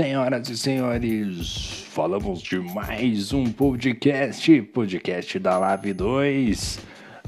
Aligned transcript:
Senhoras 0.00 0.48
e 0.48 0.56
senhores, 0.56 1.84
falamos 1.90 2.40
de 2.40 2.58
mais 2.58 3.34
um 3.34 3.52
podcast, 3.52 4.62
podcast 4.62 5.38
da 5.38 5.58
Live 5.58 5.92
2. 5.92 6.78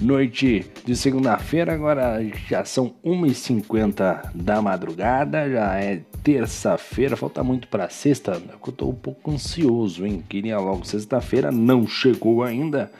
Noite 0.00 0.64
de 0.82 0.96
segunda-feira, 0.96 1.74
agora 1.74 2.24
já 2.48 2.64
são 2.64 2.94
1h50 3.04 4.30
da 4.34 4.62
madrugada, 4.62 5.50
já 5.50 5.78
é 5.78 6.00
terça-feira, 6.22 7.14
falta 7.14 7.44
muito 7.44 7.68
para 7.68 7.90
sexta. 7.90 8.40
Eu 8.66 8.72
tô 8.72 8.88
um 8.88 8.94
pouco 8.94 9.30
ansioso, 9.30 10.06
hein? 10.06 10.24
Queria 10.26 10.58
logo 10.58 10.86
sexta-feira, 10.86 11.52
não 11.52 11.86
chegou 11.86 12.42
ainda, 12.42 12.90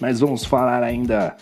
mas 0.00 0.20
vamos 0.20 0.44
falar 0.44 0.84
ainda 0.84 1.36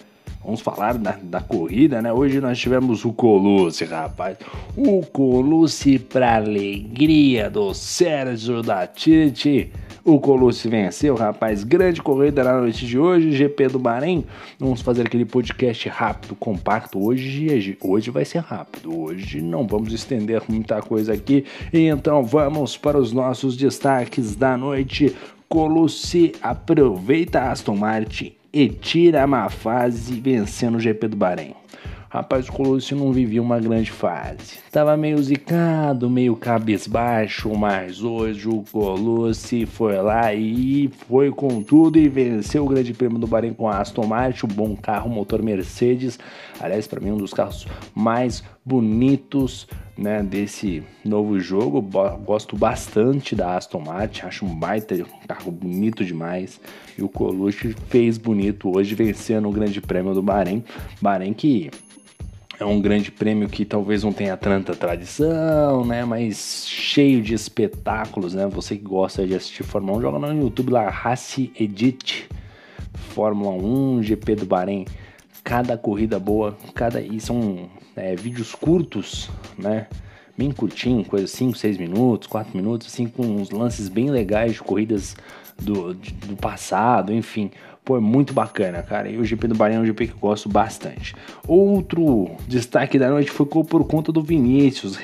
Vamos 0.45 0.61
falar 0.61 0.99
da, 0.99 1.17
da, 1.23 1.41
corrida, 1.41 2.03
né? 2.03 2.13
Hoje 2.13 2.39
nós 2.39 2.59
tivemos 2.59 3.03
o 3.07 3.13
Colucci, 3.15 3.87
rapaz. 3.87 4.37
O 4.77 5.01
Colucci 5.07 5.99
para 5.99 6.37
alegria 6.37 7.49
do 7.49 7.73
Sérgio 7.73 8.63
da 8.63 8.87
Tite. 8.87 9.73
O 10.05 10.21
Colucci 10.21 10.69
venceu, 10.69 11.15
rapaz. 11.15 11.65
Grande 11.65 12.03
corrida 12.03 12.45
na 12.45 12.61
noite 12.61 12.85
de 12.87 12.99
hoje, 12.99 13.33
GP 13.33 13.69
do 13.69 13.79
Bahrein. 13.79 14.23
Vamos 14.61 14.83
fazer 14.83 15.07
aquele 15.07 15.25
podcast 15.25 15.89
rápido, 15.89 16.35
compacto. 16.35 17.03
Hoje, 17.03 17.79
hoje 17.81 18.11
vai 18.11 18.27
ser 18.27 18.41
rápido. 18.41 18.95
Hoje 18.95 19.41
não 19.41 19.67
vamos 19.67 19.95
estender 19.95 20.43
muita 20.47 20.83
coisa 20.83 21.15
aqui. 21.15 21.47
Então 21.73 22.23
vamos 22.23 22.77
para 22.77 22.99
os 22.99 23.13
nossos 23.13 23.57
destaques 23.57 24.37
da 24.37 24.59
noite. 24.59 25.17
Colucci 25.49 26.33
aproveita 26.43 27.51
Aston 27.51 27.77
Martin 27.77 28.44
e 28.55 28.69
tira 28.69 29.25
a 29.25 29.27
má 29.27 29.51
fase 29.51 30.15
vencendo 30.21 30.77
o 30.77 30.81
GP 30.81 31.09
do 31.09 31.17
Bahrein. 31.17 31.57
Rapaz, 32.09 32.49
o 32.49 32.53
Colossi 32.53 32.95
não 32.95 33.13
vivia 33.13 33.43
uma 33.43 33.59
grande 33.59 33.91
fase. 33.91 34.59
Tava 34.71 34.97
meio 34.97 35.21
zicado, 35.21 36.09
meio 36.09 36.37
cabisbaixo, 36.37 37.53
mas 37.57 38.05
hoje 38.05 38.49
o 38.49 38.63
Colossi 38.71 39.67
foi 39.67 39.97
lá 40.01 40.33
e 40.33 40.89
foi 41.09 41.33
com 41.33 41.61
tudo 41.61 41.99
e 41.99 42.09
venceu 42.09 42.65
o 42.65 42.69
Grande 42.69 42.95
Prêmio 42.95 43.19
do 43.19 43.27
Bahrein 43.27 43.53
com 43.53 43.69
a 43.69 43.81
Aston 43.81 44.07
Martin, 44.07 44.47
um 44.47 44.55
bom 44.55 44.77
carro, 44.77 45.11
motor 45.11 45.43
Mercedes. 45.43 46.17
Aliás, 46.61 46.87
para 46.87 47.01
mim, 47.01 47.11
um 47.11 47.17
dos 47.17 47.35
carros 47.35 47.67
mais 47.93 48.45
bonitos 48.65 49.67
né, 49.97 50.23
desse 50.23 50.83
novo 51.05 51.39
jogo. 51.41 51.81
Gosto 52.25 52.57
bastante 52.57 53.35
da 53.35 53.57
Aston 53.57 53.81
Martin, 53.81 54.27
acho 54.27 54.45
um 54.45 54.55
baita 54.55 54.95
um 54.95 55.27
carro 55.27 55.51
bonito 55.51 56.05
demais. 56.05 56.61
E 56.97 57.03
o 57.03 57.09
Colucci 57.09 57.75
fez 57.89 58.19
bonito 58.19 58.77
hoje, 58.77 58.95
vencendo 58.95 59.49
o 59.49 59.53
Grande 59.53 59.81
Prêmio 59.81 60.15
do 60.15 60.23
Bahrein. 60.23 60.65
Bahrein 61.01 61.33
que 61.33 61.71
é 62.59 62.65
um 62.65 62.81
grande 62.81 63.11
prêmio 63.11 63.49
que 63.49 63.65
talvez 63.65 64.05
não 64.05 64.13
tenha 64.13 64.37
tanta 64.37 64.77
tradição, 64.77 65.85
né? 65.85 66.05
Mas 66.05 66.67
cheio 66.69 67.21
de 67.21 67.35
espetáculos, 67.35 68.35
né? 68.35 68.47
Você 68.47 68.77
que 68.77 68.85
gosta 68.85 69.27
de 69.27 69.35
assistir 69.35 69.65
Fórmula 69.65 69.99
1, 69.99 70.03
joga 70.03 70.19
no 70.19 70.43
YouTube 70.43 70.71
lá, 70.71 70.89
Race 70.89 71.53
Edit, 71.59 72.29
Fórmula 73.11 73.57
1, 73.61 74.03
GP 74.05 74.37
do 74.37 74.47
Bahrein. 74.47 74.87
Cada 75.45 75.77
corrida 75.77 76.19
boa, 76.19 76.57
cada 76.75 77.01
e 77.01 77.21
são 77.21 77.69
é, 77.95 78.17
vídeos 78.17 78.55
curtos, 78.55 79.31
né? 79.59 79.87
Bem 80.37 80.51
curtinho, 80.51 81.05
coisa 81.05 81.27
5, 81.29 81.57
6 81.57 81.79
minutos, 81.79 82.27
4 82.27 82.57
minutos, 82.57 82.89
assim, 82.89 83.07
com 83.07 83.23
uns 83.23 83.51
lances 83.51 83.89
bem 83.89 84.11
legais 84.11 84.55
de 84.55 84.63
corridas 84.63 85.15
do, 85.61 85.95
do 85.95 86.37
passado, 86.37 87.13
enfim. 87.13 87.51
Pô, 87.85 87.99
é 87.99 88.01
muito 88.01 88.33
bacana, 88.33 88.83
cara. 88.83 89.11
E 89.11 89.19
o 89.19 89.25
GP 89.25 89.49
do 89.49 89.55
Bahrein 89.55 89.77
é 89.77 89.81
um 89.81 89.87
GP 89.87 90.09
que 90.09 90.15
eu 90.15 90.19
gosto 90.19 90.49
bastante. 90.49 91.15
Outro 91.47 92.31
destaque 92.49 92.99
da 92.99 93.11
noite 93.11 93.31
ficou 93.31 93.63
por 93.63 93.87
conta 93.87 94.11
do 94.11 94.23
Vinícius, 94.23 94.99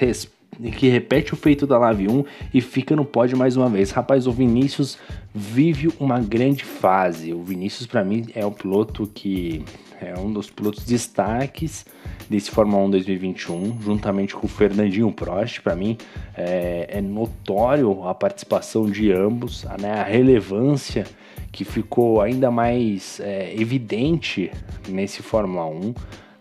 que 0.77 0.89
repete 0.89 1.35
o 1.35 1.37
feito 1.37 1.67
da 1.67 1.79
Live 1.79 2.09
1 2.09 2.25
e 2.55 2.61
fica 2.61 2.97
no 2.97 3.05
pódio 3.05 3.37
mais 3.37 3.57
uma 3.57 3.69
vez. 3.69 3.91
Rapaz, 3.91 4.27
o 4.27 4.33
Vinícius 4.33 4.99
vive 5.35 5.93
uma 6.01 6.19
grande 6.21 6.65
fase. 6.65 7.33
O 7.33 7.43
Vinícius, 7.43 7.87
para 7.87 8.03
mim, 8.03 8.27
é 8.35 8.45
o 8.45 8.51
piloto 8.51 9.07
que 9.15 9.63
é 10.01 10.19
um 10.19 10.33
dos 10.33 10.49
pilotos 10.49 10.85
destaques 10.85 11.85
desse 12.29 12.51
Fórmula 12.51 12.85
1 12.85 12.91
2021, 12.91 13.83
juntamente 13.83 14.35
com 14.35 14.47
o 14.47 14.49
Fernandinho 14.49 15.13
Prost. 15.13 15.61
Para 15.61 15.77
mim, 15.77 15.99
é, 16.37 16.87
é, 16.89 17.01
notório 17.01 18.07
a 18.07 18.15
participação 18.15 18.91
de 18.91 19.13
ambos, 19.13 19.65
né, 19.81 19.93
a 19.93 20.05
relevância 20.05 21.07
que 21.53 21.65
ficou 21.65 22.21
ainda 22.21 22.51
mais 22.51 23.21
é, 23.21 23.55
evidente 23.55 24.51
nesse 24.89 25.23
Fórmula 25.23 25.67
1. 25.67 25.95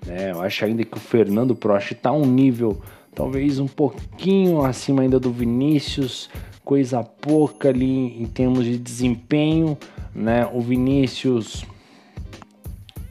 Né? 0.06 0.31
Eu 0.31 0.42
acho 0.42 0.64
ainda 0.64 0.84
que 0.84 0.98
o 0.98 1.00
Fernando 1.00 1.56
Prost 1.56 1.92
está 1.92 2.12
um 2.12 2.25
nível 2.25 2.81
talvez 3.14 3.59
um 3.59 3.68
pouquinho 3.68 4.64
acima 4.64 5.02
ainda 5.02 5.19
do 5.19 5.31
Vinícius, 5.31 6.30
coisa 6.64 7.03
pouca 7.03 7.69
ali 7.69 8.22
em 8.22 8.25
termos 8.25 8.64
de 8.64 8.78
desempenho. 8.78 9.78
Né? 10.16 10.48
O 10.53 10.62
Vinícius 10.62 11.66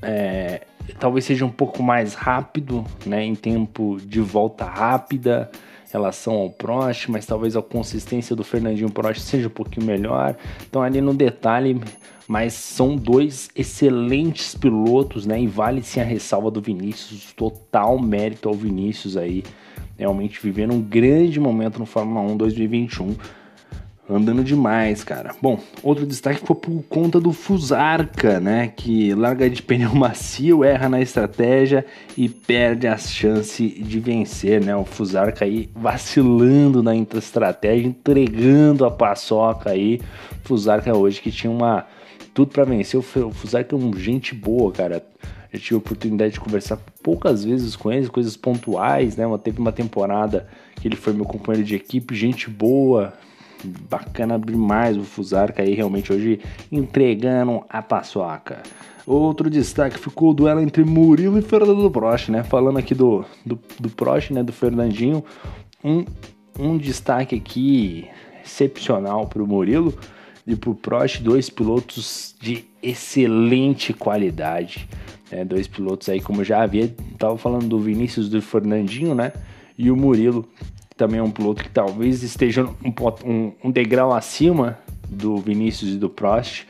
é, 0.03 0.63
talvez 0.99 1.25
seja 1.25 1.45
um 1.45 1.51
pouco 1.51 1.83
mais 1.83 2.15
rápido, 2.15 2.85
né, 3.05 3.25
em 3.25 3.35
tempo 3.35 3.99
de 4.05 4.21
volta 4.21 4.65
rápida 4.65 5.51
relação 5.91 6.35
ao 6.35 6.51
Prost, 6.51 7.09
mas 7.09 7.25
talvez 7.25 7.57
a 7.57 7.63
consistência 7.63 8.37
do 8.37 8.45
Fernandinho 8.45 8.91
Prost 8.91 9.21
seja 9.21 9.49
um 9.49 9.51
pouquinho 9.51 9.87
melhor. 9.87 10.37
Então 10.69 10.83
ali 10.83 11.01
no 11.01 11.15
detalhe, 11.15 11.81
mas 12.27 12.53
são 12.53 12.95
dois 12.95 13.49
excelentes 13.57 14.55
pilotos, 14.55 15.25
né, 15.27 15.41
e 15.41 15.47
vale 15.47 15.83
sim 15.83 16.01
a 16.01 16.05
ressalva 16.05 16.51
do 16.51 16.61
Vinícius, 16.61 17.33
total 17.33 17.99
mérito 17.99 18.49
ao 18.49 18.55
Vinícius 18.55 19.17
aí, 19.17 19.43
realmente 19.97 20.41
vivendo 20.43 20.75
um 20.75 20.81
grande 20.81 21.41
momento 21.41 21.79
no 21.79 21.87
Fórmula 21.87 22.21
1 22.21 22.37
2021 22.37 23.17
andando 24.09 24.43
demais, 24.43 25.05
cara. 25.05 25.35
Bom, 25.41 25.61
outro 25.83 26.07
destaque 26.07 26.45
foi 26.45 26.57
por 26.57 26.83
conta 26.89 27.21
do 27.21 27.33
Fusarca, 27.33 28.41
né? 28.41 28.73
Que 28.75 29.15
larga 29.15 29.49
de 29.51 29.63
pneu 29.63 29.93
macio, 29.97 30.65
erra 30.65 30.89
na 30.89 31.01
estratégia 31.01 31.85
e 32.17 32.29
perde 32.29 32.87
a 32.87 32.97
chance 32.97 33.69
de 33.69 34.01
vencer, 34.01 34.65
né? 34.65 34.75
O 34.75 34.85
Fusarca 34.85 35.45
aí 35.45 35.69
vacilando 35.75 36.83
na 36.83 36.97
estratégia, 36.97 37.87
entregando 37.87 38.85
a 38.85 38.91
paçoca 38.91 39.71
aí. 39.71 40.01
Fusarca 40.43 40.97
hoje 40.97 41.21
que 41.21 41.31
tinha 41.31 41.51
uma 41.51 41.87
tudo 42.33 42.53
para 42.53 42.65
vencer. 42.65 42.99
O 42.99 43.03
Fusarca 43.03 43.75
é 43.75 43.79
um 43.79 43.93
gente 43.95 44.35
boa, 44.35 44.73
cara. 44.73 45.05
Eu 45.53 45.59
tive 45.59 45.75
a 45.75 45.79
oportunidade 45.79 46.35
de 46.35 46.41
conversar 46.41 46.79
poucas 47.03 47.45
vezes 47.45 47.75
com 47.75 47.91
ele, 47.91 48.09
coisas 48.09 48.37
pontuais, 48.37 49.17
né? 49.17 49.25
Teve 49.43 49.61
uma 49.61 49.73
temporada 49.73 50.47
que 50.77 50.87
ele 50.87 50.97
foi 50.97 51.13
meu 51.13 51.25
companheiro 51.25 51.67
de 51.67 51.75
equipe, 51.75 52.15
gente 52.15 52.49
boa, 52.49 53.15
bacana 53.65 54.39
demais 54.39 54.97
o 54.97 55.03
Fusarca 55.03 55.63
aí 55.63 55.75
realmente 55.75 56.13
hoje 56.13 56.41
entregando 56.71 57.65
a 57.69 57.83
paçoca. 57.83 58.63
Outro 59.07 59.49
destaque 59.49 59.99
ficou 59.99 60.31
o 60.31 60.35
duelo 60.35 60.61
entre 60.61 60.85
Murilo 60.85 61.39
e 61.39 61.43
Fernando 61.43 61.91
Prost, 61.91 62.29
né? 62.29 62.45
Falando 62.45 62.79
aqui 62.79 62.95
do, 62.95 63.25
do, 63.45 63.59
do 63.81 63.89
Prost, 63.89 64.33
né? 64.33 64.43
Do 64.43 64.53
Fernandinho. 64.53 65.25
Um, 65.83 66.05
um 66.59 66.77
destaque 66.77 67.35
aqui 67.35 68.07
excepcional 68.45 69.27
para 69.27 69.43
o 69.43 69.47
Murilo 69.47 69.95
e 70.47 70.55
para 70.55 70.71
o 70.71 70.75
Prost, 70.75 71.23
dois 71.23 71.49
pilotos 71.49 72.35
de 72.41 72.67
excelente 72.83 73.95
qualidade. 73.95 74.87
Né? 75.31 75.45
Dois 75.45 75.67
pilotos 75.67 76.09
aí, 76.09 76.21
como 76.21 76.45
já 76.45 76.63
havia, 76.63 76.95
estava 77.13 77.39
falando 77.39 77.67
do 77.67 77.79
Vinícius 77.79 78.29
do 78.29 78.43
Fernandinho, 78.43 79.15
né? 79.15 79.33
E 79.79 79.91
o 79.91 79.97
Murilo 79.97 80.47
também 80.99 81.21
é 81.21 81.23
um 81.23 81.31
piloto 81.31 81.63
que 81.63 81.71
talvez 81.71 82.23
esteja 82.23 82.65
um, 82.65 82.93
um, 83.25 83.53
um 83.65 83.71
degrau 83.71 84.13
acima 84.13 84.79
do 85.09 85.39
Vinícius 85.39 85.93
e 85.93 85.97
do 85.97 86.11
Prost. 86.11 86.67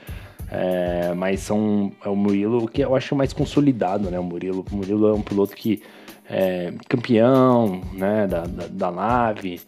É, 0.51 1.13
mas 1.15 1.41
são 1.41 1.93
é 2.03 2.09
o 2.09 2.17
Murilo 2.17 2.67
que 2.69 2.81
eu 2.81 2.95
acho 2.95 3.15
mais 3.17 3.33
consolidado, 3.33 4.11
né? 4.11 4.19
O 4.19 4.25
Murilo, 4.25 4.65
o 4.71 4.77
Murilo 4.77 5.09
é 5.09 5.13
um 5.13 5.21
piloto 5.21 5.55
que 5.55 5.83
é 6.29 6.73
campeão, 6.89 7.83
né? 7.93 8.27
Da, 8.27 8.47
da, 8.47 8.67
da 8.67 8.91
nave, 8.91 9.61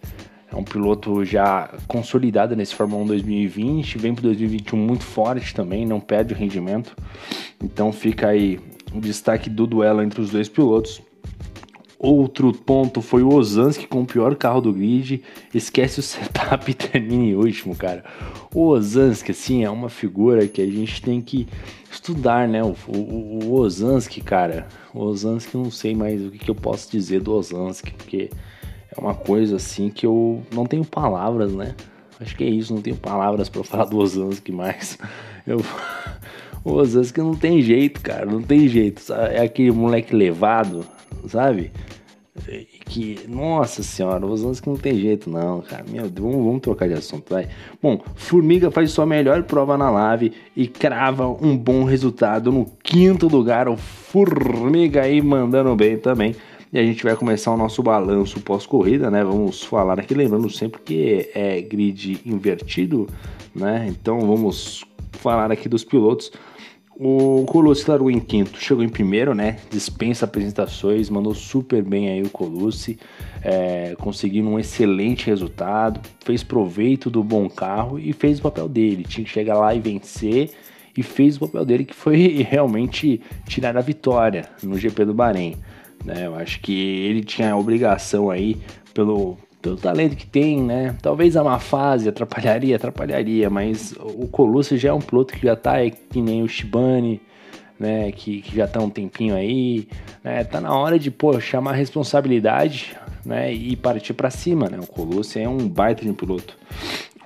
é 0.52 0.56
um 0.56 0.64
piloto 0.64 1.24
já 1.24 1.68
consolidado 1.86 2.56
nesse 2.56 2.74
Fórmula 2.74 3.04
1 3.04 3.06
2020, 3.08 3.98
vem 3.98 4.14
para 4.14 4.22
2021 4.22 4.76
muito 4.78 5.04
forte 5.04 5.54
também, 5.54 5.86
não 5.86 6.00
perde 6.00 6.34
o 6.34 6.36
rendimento. 6.36 6.96
Então 7.62 7.92
fica 7.92 8.28
aí 8.28 8.58
o 8.92 9.00
destaque 9.00 9.48
do 9.48 9.66
duelo 9.66 10.02
entre 10.02 10.20
os 10.20 10.30
dois 10.30 10.48
pilotos. 10.48 11.00
Outro 12.02 12.50
ponto 12.54 13.02
foi 13.02 13.22
o 13.22 13.28
Ozanski 13.28 13.86
com 13.86 14.00
o 14.00 14.06
pior 14.06 14.34
carro 14.34 14.62
do 14.62 14.72
grid. 14.72 15.22
Esquece 15.52 16.00
o 16.00 16.02
setup 16.02 16.70
e 16.70 16.72
termina 16.72 17.24
em 17.24 17.34
último, 17.34 17.76
cara. 17.76 18.02
O 18.54 18.68
Ozanski, 18.68 19.32
assim, 19.32 19.64
é 19.64 19.68
uma 19.68 19.90
figura 19.90 20.48
que 20.48 20.62
a 20.62 20.66
gente 20.66 21.02
tem 21.02 21.20
que 21.20 21.46
estudar, 21.92 22.48
né? 22.48 22.62
O, 22.64 22.74
o, 22.88 23.62
o 23.62 24.24
cara. 24.24 24.66
O 24.94 25.00
Ozanski, 25.00 25.58
não 25.58 25.70
sei 25.70 25.94
mais 25.94 26.24
o 26.24 26.30
que, 26.30 26.38
que 26.38 26.50
eu 26.50 26.54
posso 26.54 26.90
dizer 26.90 27.20
do 27.20 27.34
Ozanski, 27.34 27.92
porque 27.92 28.30
é 28.96 28.98
uma 28.98 29.14
coisa 29.14 29.56
assim 29.56 29.90
que 29.90 30.06
eu 30.06 30.42
não 30.54 30.64
tenho 30.64 30.86
palavras, 30.86 31.52
né? 31.52 31.74
Acho 32.18 32.34
que 32.34 32.44
é 32.44 32.48
isso, 32.48 32.74
não 32.74 32.80
tenho 32.80 32.96
palavras 32.96 33.50
para 33.50 33.62
falar 33.62 33.84
do 33.84 33.98
Ozanski 33.98 34.50
mais. 34.50 34.96
Eu. 35.46 35.62
O 36.64 36.72
Ozanski 36.72 37.20
não 37.20 37.34
tem 37.34 37.60
jeito, 37.60 38.00
cara, 38.00 38.24
não 38.24 38.42
tem 38.42 38.68
jeito. 38.68 39.02
É 39.12 39.42
aquele 39.42 39.70
moleque 39.70 40.14
levado, 40.14 40.86
sabe? 41.28 41.72
que, 42.86 43.20
nossa 43.28 43.82
senhora, 43.82 44.24
os 44.26 44.44
anos 44.44 44.60
que 44.60 44.68
não 44.68 44.76
tem 44.76 44.98
jeito 44.98 45.28
não, 45.30 45.60
cara. 45.60 45.84
Meu 45.88 46.08
Deus, 46.08 46.26
vamos, 46.26 46.44
vamos, 46.44 46.60
trocar 46.60 46.88
de 46.88 46.94
assunto, 46.94 47.30
vai. 47.30 47.48
Bom, 47.82 48.02
Formiga 48.14 48.70
faz 48.70 48.90
sua 48.90 49.06
melhor 49.06 49.42
prova 49.44 49.76
na 49.76 49.90
live 49.90 50.32
e 50.56 50.66
crava 50.66 51.28
um 51.28 51.56
bom 51.56 51.84
resultado 51.84 52.50
no 52.50 52.66
quinto 52.82 53.28
lugar. 53.28 53.68
O 53.68 53.76
Formiga 53.76 55.02
aí 55.02 55.20
mandando 55.20 55.74
bem 55.76 55.98
também. 55.98 56.34
E 56.72 56.78
a 56.78 56.82
gente 56.82 57.02
vai 57.02 57.16
começar 57.16 57.52
o 57.52 57.56
nosso 57.56 57.82
balanço 57.82 58.40
pós-corrida, 58.40 59.10
né? 59.10 59.24
Vamos 59.24 59.62
falar 59.64 59.98
aqui, 59.98 60.14
lembrando 60.14 60.48
sempre 60.48 60.80
que 60.80 61.28
é 61.34 61.60
grid 61.60 62.20
invertido, 62.24 63.08
né? 63.52 63.86
Então 63.88 64.20
vamos 64.20 64.84
falar 65.12 65.50
aqui 65.50 65.68
dos 65.68 65.84
pilotos. 65.84 66.30
O 67.02 67.46
Colucci 67.46 67.88
largou 67.88 68.10
em 68.10 68.20
quinto, 68.20 68.60
chegou 68.60 68.84
em 68.84 68.88
primeiro, 68.90 69.34
né? 69.34 69.56
Dispensa 69.70 70.26
apresentações, 70.26 71.08
mandou 71.08 71.34
super 71.34 71.82
bem 71.82 72.10
aí 72.10 72.22
o 72.22 72.28
Colucci, 72.28 72.98
é, 73.42 73.96
conseguindo 73.98 74.50
um 74.50 74.58
excelente 74.58 75.26
resultado, 75.26 75.98
fez 76.22 76.42
proveito 76.42 77.08
do 77.08 77.24
bom 77.24 77.48
carro 77.48 77.98
e 77.98 78.12
fez 78.12 78.38
o 78.38 78.42
papel 78.42 78.68
dele. 78.68 79.04
Tinha 79.04 79.24
que 79.24 79.30
chegar 79.30 79.56
lá 79.56 79.74
e 79.74 79.80
vencer 79.80 80.50
e 80.94 81.02
fez 81.02 81.38
o 81.38 81.40
papel 81.40 81.64
dele 81.64 81.86
que 81.86 81.94
foi 81.94 82.44
realmente 82.46 83.22
tirar 83.48 83.78
a 83.78 83.80
vitória 83.80 84.50
no 84.62 84.76
GP 84.76 85.06
do 85.06 85.14
Bahrein. 85.14 85.56
Né? 86.04 86.26
Eu 86.26 86.34
acho 86.34 86.60
que 86.60 86.78
ele 86.78 87.24
tinha 87.24 87.52
a 87.52 87.56
obrigação 87.56 88.30
aí 88.30 88.58
pelo 88.92 89.38
pelo 89.60 89.76
talento 89.76 90.16
que 90.16 90.26
tem, 90.26 90.62
né? 90.62 90.96
Talvez 91.02 91.36
a 91.36 91.44
má 91.44 91.58
fase 91.58 92.08
atrapalharia, 92.08 92.76
atrapalharia, 92.76 93.50
mas 93.50 93.94
o 93.98 94.26
Colucci 94.26 94.76
já 94.78 94.90
é 94.90 94.92
um 94.92 95.00
piloto 95.00 95.34
que 95.34 95.46
já 95.46 95.54
tá 95.54 95.72
aí, 95.72 95.90
que 95.90 96.20
nem 96.20 96.42
o 96.42 96.48
Shibane, 96.48 97.20
né? 97.78 98.10
Que, 98.12 98.40
que 98.40 98.56
já 98.56 98.66
tá 98.66 98.80
um 98.80 98.90
tempinho 98.90 99.34
aí, 99.34 99.86
né? 100.24 100.44
Tá 100.44 100.60
na 100.60 100.74
hora 100.74 100.98
de, 100.98 101.10
pô, 101.10 101.38
chamar 101.40 101.72
responsabilidade, 101.72 102.96
né? 103.24 103.52
E 103.52 103.76
partir 103.76 104.14
para 104.14 104.30
cima, 104.30 104.68
né? 104.68 104.78
O 104.80 104.86
Colucci 104.86 105.40
é 105.40 105.48
um 105.48 105.68
baita 105.68 106.02
de 106.02 106.10
um 106.10 106.14
piloto. 106.14 106.56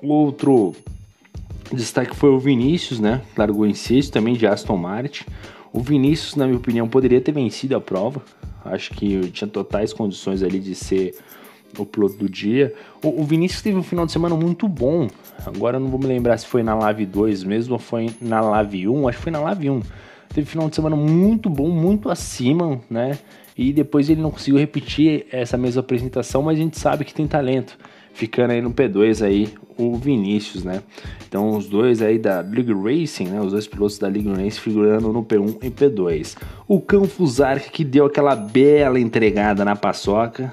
Outro 0.02 0.74
destaque 1.72 2.14
foi 2.14 2.30
o 2.30 2.38
Vinícius, 2.38 2.98
né? 2.98 3.22
Largou 3.36 3.66
em 3.66 3.74
sexto, 3.74 4.12
também 4.12 4.34
de 4.34 4.46
Aston 4.46 4.76
Martin. 4.76 5.24
O 5.72 5.80
Vinícius, 5.80 6.36
na 6.36 6.46
minha 6.46 6.58
opinião, 6.58 6.88
poderia 6.88 7.20
ter 7.20 7.32
vencido 7.32 7.76
a 7.76 7.80
prova. 7.80 8.22
Acho 8.64 8.90
que 8.92 9.30
tinha 9.30 9.48
totais 9.48 9.92
condições 9.92 10.42
ali 10.42 10.58
de 10.58 10.74
ser 10.74 11.14
o 11.82 11.86
piloto 11.86 12.16
do 12.16 12.28
dia. 12.28 12.74
O, 13.02 13.20
o, 13.20 13.24
Vinícius 13.24 13.62
teve 13.62 13.76
um 13.76 13.82
final 13.82 14.06
de 14.06 14.12
semana 14.12 14.34
muito 14.34 14.68
bom. 14.68 15.08
Agora 15.44 15.78
não 15.78 15.88
vou 15.88 15.98
me 15.98 16.06
lembrar 16.06 16.36
se 16.38 16.46
foi 16.46 16.62
na 16.62 16.74
Live 16.74 17.06
2 17.06 17.44
mesmo 17.44 17.74
ou 17.74 17.78
foi 17.78 18.10
na 18.20 18.40
Live 18.40 18.88
1. 18.88 19.08
Acho 19.08 19.18
que 19.18 19.22
foi 19.24 19.32
na 19.32 19.40
Live 19.40 19.70
1. 19.70 19.80
Teve 20.34 20.46
um 20.46 20.50
final 20.50 20.68
de 20.68 20.76
semana 20.76 20.96
muito 20.96 21.48
bom, 21.48 21.68
muito 21.68 22.10
acima, 22.10 22.80
né? 22.90 23.18
E 23.56 23.72
depois 23.72 24.10
ele 24.10 24.20
não 24.20 24.30
conseguiu 24.30 24.58
repetir 24.58 25.26
essa 25.30 25.56
mesma 25.56 25.80
apresentação, 25.80 26.42
mas 26.42 26.58
a 26.58 26.62
gente 26.62 26.78
sabe 26.78 27.04
que 27.04 27.14
tem 27.14 27.26
talento. 27.26 27.78
Ficando 28.12 28.52
aí 28.52 28.60
no 28.60 28.72
P2 28.72 29.24
aí, 29.24 29.52
o 29.76 29.96
Vinícius, 29.96 30.64
né? 30.64 30.82
Então 31.28 31.56
os 31.56 31.66
dois 31.66 32.00
aí 32.00 32.18
da 32.18 32.40
League 32.40 32.72
Racing, 32.72 33.26
né? 33.26 33.40
Os 33.40 33.52
dois 33.52 33.66
pilotos 33.66 33.98
da 33.98 34.08
League 34.08 34.28
Racing 34.28 34.60
figurando 34.60 35.12
no 35.12 35.24
P1 35.24 35.58
e 35.62 35.70
P2. 35.70 36.36
O 36.66 36.80
Cão 36.80 37.04
Fusarca 37.04 37.70
que 37.70 37.84
deu 37.84 38.06
aquela 38.06 38.36
bela 38.36 39.00
entregada 39.00 39.64
na 39.64 39.74
paçoca, 39.74 40.52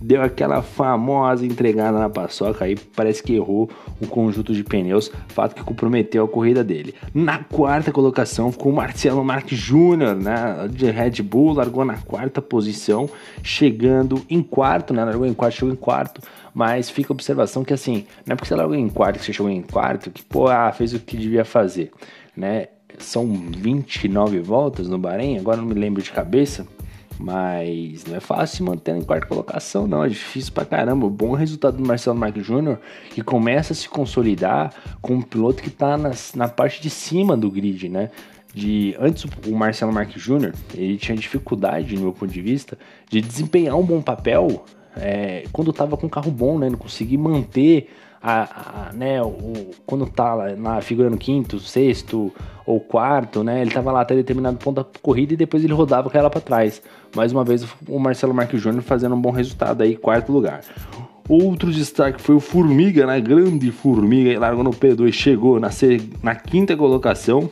deu 0.00 0.22
aquela 0.22 0.62
famosa 0.62 1.44
entregada 1.44 1.98
na 1.98 2.08
paçoca 2.08 2.64
aí, 2.64 2.76
parece 2.76 3.22
que 3.22 3.34
errou 3.34 3.70
o 4.00 4.06
conjunto 4.06 4.52
de 4.52 4.62
pneus, 4.62 5.10
fato 5.28 5.54
que 5.54 5.62
comprometeu 5.62 6.24
a 6.24 6.28
corrida 6.28 6.62
dele. 6.62 6.94
Na 7.14 7.38
quarta 7.38 7.92
colocação 7.92 8.52
ficou 8.52 8.72
o 8.72 8.74
Marcelo 8.74 9.24
Marques 9.24 9.58
Júnior, 9.58 10.14
né, 10.14 10.68
de 10.70 10.90
Red 10.90 11.22
Bull, 11.22 11.54
largou 11.54 11.84
na 11.84 11.98
quarta 11.98 12.40
posição, 12.40 13.08
chegando 13.42 14.22
em 14.30 14.42
quarto, 14.42 14.94
né, 14.94 15.04
largou 15.04 15.26
em 15.26 15.34
quarto, 15.34 15.56
chegou 15.56 15.72
em 15.72 15.76
quarto, 15.76 16.20
mas 16.54 16.90
fica 16.90 17.12
a 17.12 17.14
observação 17.14 17.64
que 17.64 17.72
assim, 17.72 18.06
não 18.26 18.34
é 18.34 18.36
porque 18.36 18.48
você 18.48 18.54
largou 18.54 18.76
em 18.76 18.88
quarto 18.88 19.18
que 19.18 19.24
você 19.24 19.32
chegou 19.32 19.50
em 19.50 19.62
quarto, 19.62 20.10
que 20.10 20.22
pô, 20.22 20.48
ah, 20.48 20.72
fez 20.72 20.94
o 20.94 20.98
que 20.98 21.16
devia 21.16 21.44
fazer, 21.44 21.90
né, 22.36 22.68
são 22.98 23.26
29 23.26 24.40
voltas 24.40 24.88
no 24.88 24.98
Bahrein, 24.98 25.38
agora 25.38 25.58
não 25.58 25.66
me 25.66 25.74
lembro 25.74 26.02
de 26.02 26.10
cabeça, 26.10 26.66
mas 27.18 28.04
não 28.04 28.16
é 28.16 28.20
fácil 28.20 28.64
manter 28.64 28.96
em 28.96 29.02
quarta 29.02 29.26
colocação, 29.26 29.86
não. 29.86 30.04
É 30.04 30.08
difícil 30.08 30.52
pra 30.52 30.64
caramba. 30.64 31.06
O 31.06 31.10
bom 31.10 31.34
resultado 31.34 31.76
do 31.76 31.86
Marcelo 31.86 32.16
Marques 32.16 32.46
Júnior, 32.46 32.78
que 33.10 33.22
começa 33.22 33.72
a 33.72 33.76
se 33.76 33.88
consolidar 33.88 34.72
como 35.02 35.18
um 35.18 35.22
piloto 35.22 35.62
que 35.62 35.70
tá 35.70 35.96
nas, 35.96 36.34
na 36.34 36.48
parte 36.48 36.80
de 36.80 36.88
cima 36.88 37.36
do 37.36 37.50
grid, 37.50 37.88
né? 37.88 38.10
De, 38.54 38.96
antes 38.98 39.24
o 39.46 39.54
Marcelo 39.54 39.92
Marques 39.92 40.22
Júnior, 40.22 40.54
ele 40.74 40.96
tinha 40.96 41.16
dificuldade, 41.16 41.94
no 41.96 42.02
meu 42.02 42.12
ponto 42.12 42.32
de 42.32 42.40
vista, 42.40 42.78
de 43.10 43.20
desempenhar 43.20 43.76
um 43.76 43.84
bom 43.84 44.00
papel 44.00 44.64
é, 44.96 45.44
quando 45.52 45.72
tava 45.72 45.96
com 45.96 46.08
carro 46.08 46.30
bom, 46.30 46.58
né? 46.58 46.70
Não 46.70 46.78
conseguir 46.78 47.18
manter 47.18 47.88
a, 48.22 48.88
a, 48.88 48.92
né, 48.92 49.22
o, 49.22 49.70
quando 49.86 50.06
tá 50.06 50.34
lá 50.34 50.80
figurando 50.80 51.16
quinto, 51.16 51.58
sexto 51.58 52.32
ou 52.66 52.80
quarto, 52.80 53.42
né, 53.42 53.60
ele 53.62 53.70
tava 53.70 53.92
lá 53.92 54.00
até 54.00 54.14
determinado 54.14 54.58
ponto 54.58 54.76
da 54.76 54.86
corrida 55.00 55.34
e 55.34 55.36
depois 55.36 55.64
ele 55.64 55.72
rodava 55.72 56.10
com 56.10 56.18
ela 56.18 56.30
para 56.30 56.40
trás. 56.40 56.82
Mais 57.14 57.32
uma 57.32 57.44
vez 57.44 57.66
o 57.88 57.98
Marcelo 57.98 58.34
Marques 58.34 58.60
Júnior 58.60 58.82
fazendo 58.82 59.14
um 59.14 59.20
bom 59.20 59.30
resultado 59.30 59.82
aí, 59.82 59.96
quarto 59.96 60.32
lugar. 60.32 60.62
Outro 61.28 61.70
destaque 61.70 62.20
foi 62.20 62.34
o 62.34 62.40
Formiga, 62.40 63.06
né? 63.06 63.20
Grande 63.20 63.70
Formiga, 63.70 64.40
largou 64.40 64.64
no 64.64 64.70
P2, 64.70 65.12
chegou 65.12 65.60
na, 65.60 65.68
na 66.22 66.34
quinta 66.34 66.74
colocação, 66.74 67.50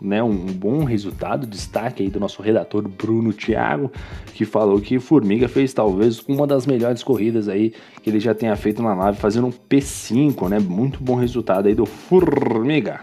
né, 0.00 0.22
um 0.22 0.34
bom 0.34 0.84
resultado, 0.84 1.46
destaque 1.46 2.02
aí 2.02 2.10
do 2.10 2.20
nosso 2.20 2.42
redator 2.42 2.86
Bruno 2.86 3.32
Thiago, 3.32 3.90
que 4.34 4.44
falou 4.44 4.80
que 4.80 4.98
Formiga 4.98 5.48
fez 5.48 5.72
talvez 5.72 6.22
uma 6.28 6.46
das 6.46 6.66
melhores 6.66 7.02
corridas 7.02 7.48
aí 7.48 7.72
que 8.02 8.10
ele 8.10 8.20
já 8.20 8.34
tenha 8.34 8.54
feito 8.56 8.82
na 8.82 8.94
nave, 8.94 9.18
fazendo 9.18 9.46
um 9.46 9.52
P5, 9.52 10.48
né, 10.48 10.58
muito 10.58 11.02
bom 11.02 11.14
resultado 11.14 11.68
aí 11.68 11.74
do 11.74 11.86
Formiga. 11.86 13.00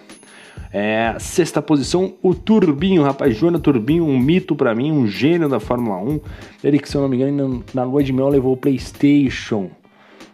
É, 0.72 1.16
sexta 1.20 1.62
posição, 1.62 2.16
o 2.22 2.34
Turbinho, 2.34 3.04
rapaz, 3.04 3.36
Joana 3.36 3.60
Turbinho, 3.60 4.06
um 4.06 4.18
mito 4.18 4.56
para 4.56 4.74
mim, 4.74 4.92
um 4.92 5.06
gênio 5.06 5.48
da 5.48 5.60
Fórmula 5.60 5.98
1. 5.98 6.20
Ele 6.64 6.80
que, 6.80 6.90
se 6.90 6.96
eu 6.96 7.02
não 7.02 7.08
me 7.08 7.18
engano, 7.18 7.64
na 7.76 7.84
lua 7.84 8.04
de 8.04 8.12
mel 8.12 8.28
levou 8.28 8.54
o 8.54 8.58
PlayStation. 8.58 9.70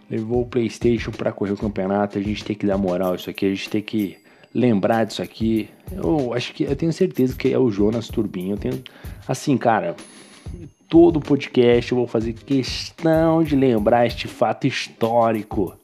Levou 0.09 0.43
o 0.43 0.45
PlayStation 0.45 1.11
para 1.11 1.33
correr 1.33 1.51
o 1.51 1.57
campeonato. 1.57 2.17
A 2.17 2.21
gente 2.21 2.45
tem 2.45 2.55
que 2.55 2.65
dar 2.65 2.77
moral 2.77 3.15
isso 3.15 3.29
aqui, 3.29 3.47
a 3.47 3.49
gente 3.49 3.69
tem 3.69 3.81
que 3.81 4.17
lembrar 4.53 5.05
disso 5.05 5.21
aqui. 5.21 5.69
Eu 5.91 6.33
acho 6.33 6.53
que 6.53 6.63
eu 6.63 6.75
tenho 6.75 6.93
certeza 6.93 7.35
que 7.35 7.51
é 7.51 7.57
o 7.57 7.69
Jonas 7.69 8.07
Turbinho. 8.07 8.53
Eu 8.53 8.57
tenho 8.57 8.83
assim, 9.27 9.57
cara, 9.57 9.95
todo 10.87 11.19
podcast 11.19 11.91
eu 11.91 11.97
vou 11.97 12.07
fazer 12.07 12.33
questão 12.33 13.43
de 13.43 13.55
lembrar 13.55 14.05
este 14.05 14.27
fato 14.27 14.67
histórico. 14.67 15.75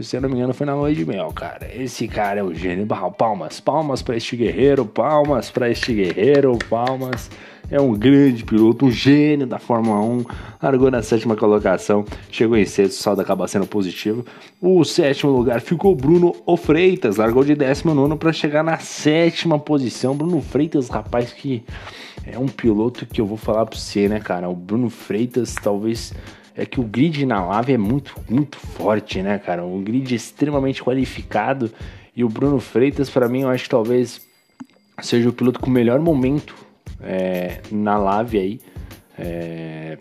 Se 0.00 0.16
eu 0.16 0.20
não 0.22 0.30
me 0.30 0.36
engano, 0.36 0.54
foi 0.54 0.64
na 0.64 0.74
lua 0.74 0.94
de 0.94 1.04
mel, 1.04 1.30
cara. 1.32 1.68
Esse 1.74 2.08
cara 2.08 2.40
é 2.40 2.42
o 2.42 2.54
gênio. 2.54 2.86
Palmas, 3.18 3.60
palmas 3.60 4.00
para 4.00 4.16
este 4.16 4.34
guerreiro, 4.34 4.86
palmas 4.86 5.50
para 5.50 5.68
este 5.68 5.92
guerreiro, 5.92 6.56
palmas 6.70 7.30
é 7.70 7.80
um 7.80 7.92
grande 7.92 8.44
piloto, 8.44 8.86
um 8.86 8.90
gênio 8.90 9.46
da 9.46 9.58
Fórmula 9.58 10.00
1. 10.00 10.24
Largou 10.60 10.90
na 10.90 11.02
sétima 11.02 11.36
colocação, 11.36 12.04
chegou 12.30 12.56
em 12.56 12.66
sexto, 12.66 12.98
o 12.98 13.02
saldo 13.02 13.22
acaba 13.22 13.46
sendo 13.46 13.66
positivo. 13.66 14.24
O 14.60 14.84
sétimo 14.84 15.30
lugar 15.30 15.60
ficou 15.60 15.94
Bruno 15.94 16.34
O 16.44 16.56
Freitas, 16.56 17.16
largou 17.16 17.44
de 17.44 17.54
19 17.54 18.16
para 18.16 18.32
chegar 18.32 18.64
na 18.64 18.78
sétima 18.78 19.58
posição. 19.58 20.16
Bruno 20.16 20.42
Freitas, 20.42 20.88
rapaz, 20.88 21.32
que 21.32 21.62
é 22.26 22.38
um 22.38 22.48
piloto 22.48 23.06
que 23.06 23.20
eu 23.20 23.26
vou 23.26 23.36
falar 23.36 23.64
para 23.66 23.78
você, 23.78 24.08
né, 24.08 24.18
cara? 24.18 24.48
O 24.48 24.54
Bruno 24.54 24.90
Freitas 24.90 25.54
talvez 25.54 26.12
é 26.56 26.66
que 26.66 26.80
o 26.80 26.84
grid 26.84 27.24
na 27.24 27.44
lave 27.44 27.72
é 27.72 27.78
muito, 27.78 28.16
muito 28.28 28.58
forte, 28.58 29.22
né, 29.22 29.38
cara? 29.38 29.64
Um 29.64 29.82
grid 29.82 30.12
extremamente 30.12 30.82
qualificado. 30.82 31.70
E 32.16 32.24
o 32.24 32.28
Bruno 32.28 32.58
Freitas, 32.58 33.08
para 33.08 33.28
mim, 33.28 33.42
eu 33.42 33.48
acho 33.48 33.64
que 33.64 33.70
talvez 33.70 34.20
seja 35.00 35.28
o 35.28 35.32
piloto 35.32 35.60
com 35.60 35.70
o 35.70 35.72
melhor 35.72 36.00
momento 36.00 36.69
é, 37.02 37.60
na 37.70 37.96
Lave 37.96 38.38
aí. 38.38 38.60
É, 39.18 39.98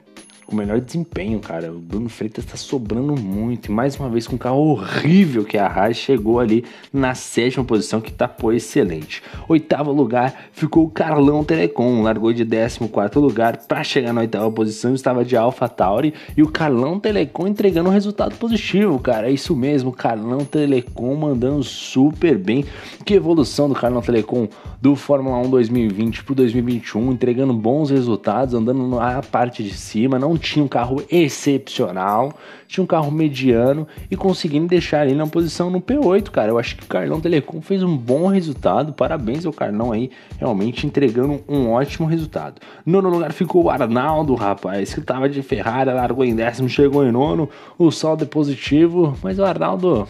o 0.52 0.56
melhor 0.56 0.80
desempenho, 0.82 1.40
cara. 1.40 1.72
O 1.72 1.80
Bruno 1.80 2.10
Freitas 2.10 2.46
tá 2.46 2.58
sobrando 2.58 3.16
muito. 3.16 3.68
E 3.68 3.72
mais 3.72 3.96
uma 3.98 4.10
vez, 4.10 4.26
com 4.26 4.36
um 4.36 4.40
carro 4.40 4.58
horrível 4.58 5.44
que 5.44 5.58
a 5.58 5.68
Haas 5.68 5.98
chegou 5.98 6.40
ali 6.40 6.66
na 6.92 7.14
sétima 7.14 7.64
posição, 7.64 8.02
que 8.02 8.12
tá 8.12 8.28
pô 8.28 8.52
excelente. 8.52 9.22
Oitavo 9.48 9.92
lugar 9.92 10.50
ficou 10.52 10.86
o 10.86 10.90
Carlão 10.90 11.44
Telecom, 11.44 12.02
largou 12.02 12.34
de 12.34 12.46
14 12.46 13.20
lugar 13.20 13.58
para 13.68 13.84
chegar 13.84 14.12
na 14.12 14.22
oitava 14.22 14.52
posição, 14.52 14.96
estava 14.96 15.24
de 15.24 15.38
Alpha 15.38 15.70
Tauri. 15.70 16.14
E 16.36 16.42
o 16.42 16.50
Carlão 16.50 17.00
Telecom 17.00 17.48
entregando 17.48 17.90
um 17.90 17.94
resultado 17.94 18.36
positivo, 18.36 18.98
cara. 19.00 19.30
É 19.30 19.32
isso 19.32 19.56
mesmo, 19.56 19.92
Carlão 19.92 20.44
Telecom 20.44 21.16
mandando 21.16 21.64
super 21.64 22.38
bem. 22.38 22.66
Que 23.06 23.14
evolução 23.14 23.70
do 23.70 23.76
Carlão 23.76 24.02
Telecom 24.02 24.48
do 24.82 24.96
Fórmula 24.96 25.38
1 25.38 25.50
2020 25.50 26.24
pro 26.24 26.34
2021, 26.34 27.12
entregando 27.12 27.54
bons 27.54 27.90
resultados, 27.90 28.54
andando 28.54 28.88
na 28.88 29.22
parte 29.22 29.62
de 29.62 29.74
cima, 29.74 30.18
não 30.18 30.39
tinha 30.40 30.64
um 30.64 30.68
carro 30.68 31.04
excepcional, 31.12 32.34
tinha 32.68 32.84
um 32.84 32.88
carro 32.88 33.12
mediano 33.12 33.88
e 34.10 34.16
conseguindo 34.16 34.68
deixar 34.68 35.06
ele 35.06 35.16
na 35.16 35.28
posição 35.28 35.70
no 35.70 35.82
P8, 35.82 36.30
cara. 36.30 36.50
Eu 36.52 36.58
acho 36.58 36.76
que 36.76 36.84
o 36.84 36.88
Carlão 36.88 37.20
Telecom 37.20 37.62
fez 37.62 37.84
um 37.84 37.96
bom 37.96 38.28
resultado. 38.28 38.94
Parabéns 38.94 39.46
ao 39.46 39.54
Carlão 39.54 39.92
aí, 39.92 40.10
realmente 40.38 40.88
entregando 40.88 41.44
um 41.48 41.72
ótimo 41.72 42.08
resultado. 42.08 42.62
Nono 42.86 43.10
lugar 43.10 43.34
ficou 43.34 43.66
o 43.66 43.70
Arnaldo, 43.70 44.36
rapaz, 44.36 44.94
que 44.94 45.02
tava 45.02 45.30
de 45.30 45.42
Ferrari, 45.42 45.92
largou 45.92 46.24
em 46.24 46.36
décimo, 46.36 46.70
chegou 46.70 47.06
em 47.06 47.12
nono. 47.12 47.50
O 47.78 47.92
saldo 47.92 48.24
é 48.24 48.28
positivo, 48.28 49.18
mas 49.22 49.38
o 49.40 49.44
Arnaldo 49.44 50.08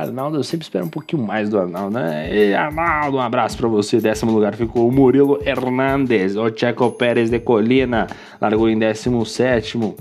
Arnaldo, 0.00 0.38
eu 0.38 0.42
sempre 0.42 0.64
espero 0.64 0.84
um 0.84 0.88
pouquinho 0.88 1.22
mais 1.22 1.48
do 1.48 1.58
Arnaldo, 1.58 1.94
né? 1.94 2.34
E 2.34 2.54
Arnaldo, 2.54 3.16
um 3.18 3.20
abraço 3.20 3.56
para 3.56 3.68
você. 3.68 4.00
Décimo 4.00 4.32
lugar 4.32 4.54
ficou 4.54 4.88
o 4.88 4.92
Murilo 4.92 5.40
Hernandes. 5.44 6.36
O 6.36 6.50
Checo 6.54 6.90
Pérez 6.92 7.30
de 7.30 7.38
Colina 7.38 8.06
largou 8.40 8.68
em 8.68 8.78
décimo 8.78 9.24
sétimo 9.26 9.96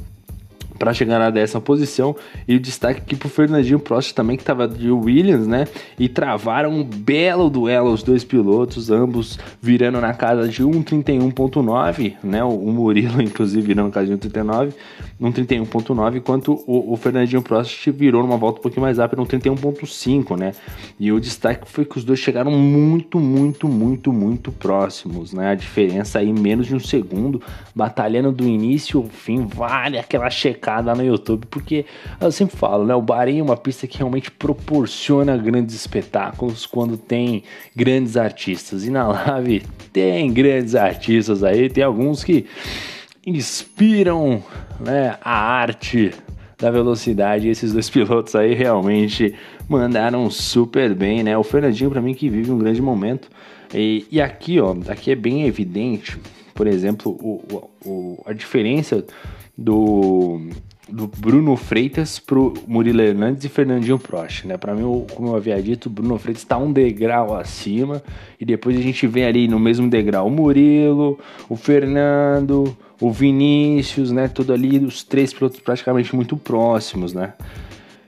para 0.80 0.94
chegar 0.94 1.20
na 1.20 1.30
décima 1.30 1.60
posição. 1.60 2.16
E 2.48 2.56
o 2.56 2.60
destaque 2.60 3.02
aqui 3.02 3.16
pro 3.16 3.28
Fernandinho 3.28 3.80
Prost 3.80 4.14
também, 4.14 4.38
que 4.38 4.42
estava 4.42 4.68
de 4.68 4.90
Williams, 4.90 5.46
né? 5.46 5.68
E 6.00 6.08
travaram 6.08 6.72
um 6.72 6.84
belo 6.84 7.50
duelo 7.50 7.92
os 7.92 8.02
dois 8.02 8.24
pilotos, 8.24 8.90
ambos 8.90 9.38
virando 9.62 10.00
na 10.00 10.14
casa 10.14 10.48
de 10.48 10.64
1,31,9, 10.64 12.16
né? 12.24 12.44
O, 12.44 12.72
Murilo, 12.72 13.22
inclusive, 13.22 13.68
virando 13.68 13.88
na 13.88 13.92
casa 13.92 14.08
de 14.08 14.30
1,39, 14.30 14.74
1,31,9, 15.22 16.18
enquanto 16.18 16.64
o, 16.66 16.94
o 16.94 16.96
Fernandinho 16.96 17.42
Prost 17.42 17.92
virou 17.92 18.24
numa 18.24 18.38
volta 18.38 18.60
um 18.60 18.62
pouquinho 18.62 18.84
mais 18.84 18.98
rápida, 18.98 19.22
1,31,5, 19.22 20.38
né? 20.38 20.54
E 20.98 21.12
o 21.12 21.20
destaque 21.20 21.70
foi 21.70 21.84
que 21.84 21.98
os 21.98 22.06
dois 22.06 22.20
chegaram 22.20 22.52
muito, 22.52 23.20
muito, 23.20 23.68
muito, 23.68 24.14
muito 24.14 24.52
próximos, 24.52 25.34
né? 25.34 25.50
A 25.50 25.56
diferença 25.56 26.20
aí, 26.20 26.32
menos 26.32 26.68
de 26.68 26.76
um 26.76 26.80
segundo, 26.80 27.42
batalhando 27.76 28.32
do 28.32 28.48
início 28.48 29.02
ao 29.02 29.08
fim, 29.08 29.46
vale 29.46 29.98
aquela 29.98 30.30
checada 30.30 30.69
no 30.96 31.04
YouTube, 31.04 31.46
porque 31.48 31.86
eu 32.22 32.32
sempre 32.32 32.56
falo, 32.56 32.86
né? 32.86 32.96
O 32.96 33.02
Bahrein 33.02 33.40
é 33.40 33.44
uma 33.44 33.58
pista 33.58 33.88
que 33.88 33.98
realmente 33.98 34.32
proporciona 34.32 35.36
grandes 35.38 35.76
espetáculos 35.76 36.66
quando 36.66 36.98
tem 36.98 37.44
grandes 37.76 38.16
artistas. 38.16 38.86
E 38.86 38.90
na 38.90 39.08
Live 39.08 39.64
tem 39.92 40.32
grandes 40.32 40.76
artistas 40.76 41.44
aí, 41.44 41.70
tem 41.70 41.84
alguns 41.84 42.24
que 42.24 42.46
inspiram 43.26 44.44
né, 44.80 45.18
a 45.22 45.38
arte 45.38 46.14
da 46.58 46.70
velocidade. 46.70 47.48
E 47.48 47.52
esses 47.52 47.74
dois 47.74 47.90
pilotos 47.92 48.36
aí 48.36 48.54
realmente 48.54 49.34
mandaram 49.68 50.30
super 50.30 50.94
bem, 50.94 51.24
né? 51.24 51.38
O 51.38 51.44
Fernandinho, 51.44 51.90
para 51.90 52.02
mim, 52.02 52.14
que 52.14 52.30
vive 52.30 52.52
um 52.52 52.58
grande 52.58 52.82
momento. 52.82 53.30
E, 53.74 54.06
e, 54.12 54.22
aqui, 54.22 54.60
ó, 54.60 54.76
aqui 54.88 55.12
é 55.12 55.16
bem 55.16 55.46
evidente, 55.46 56.18
por 56.56 56.66
exemplo, 56.68 57.12
o, 57.12 57.70
o, 57.86 58.24
a 58.26 58.34
diferença 58.34 59.06
do, 59.60 60.40
do 60.88 61.08
Bruno 61.08 61.56
Freitas 61.58 62.18
pro 62.18 62.54
Murilo 62.66 63.02
Hernandes 63.02 63.44
e 63.44 63.50
Fernandinho 63.50 64.00
Prost, 64.00 64.46
né? 64.46 64.58
Para 64.58 64.74
mim, 64.74 65.06
como 65.14 65.30
eu 65.30 65.36
havia 65.36 65.62
dito, 65.62 65.88
o 65.88 65.90
Bruno 65.90 66.18
Freitas 66.18 66.44
está 66.44 66.58
um 66.58 66.72
degrau 66.72 67.36
acima 67.36 68.02
e 68.40 68.46
depois 68.46 68.78
a 68.78 68.82
gente 68.82 69.06
vê 69.06 69.26
ali 69.26 69.48
no 69.48 69.60
mesmo 69.60 69.90
degrau 69.90 70.28
o 70.28 70.32
Murilo, 70.32 71.20
o 71.50 71.56
Fernando, 71.58 72.76
o 73.02 73.12
Vinícius, 73.12 74.12
né? 74.12 74.28
Tudo 74.30 74.54
ali, 74.54 74.80
os 74.80 75.04
três 75.04 75.34
pilotos 75.34 75.60
praticamente 75.60 76.16
muito 76.16 76.38
próximos, 76.38 77.14
né? 77.14 77.34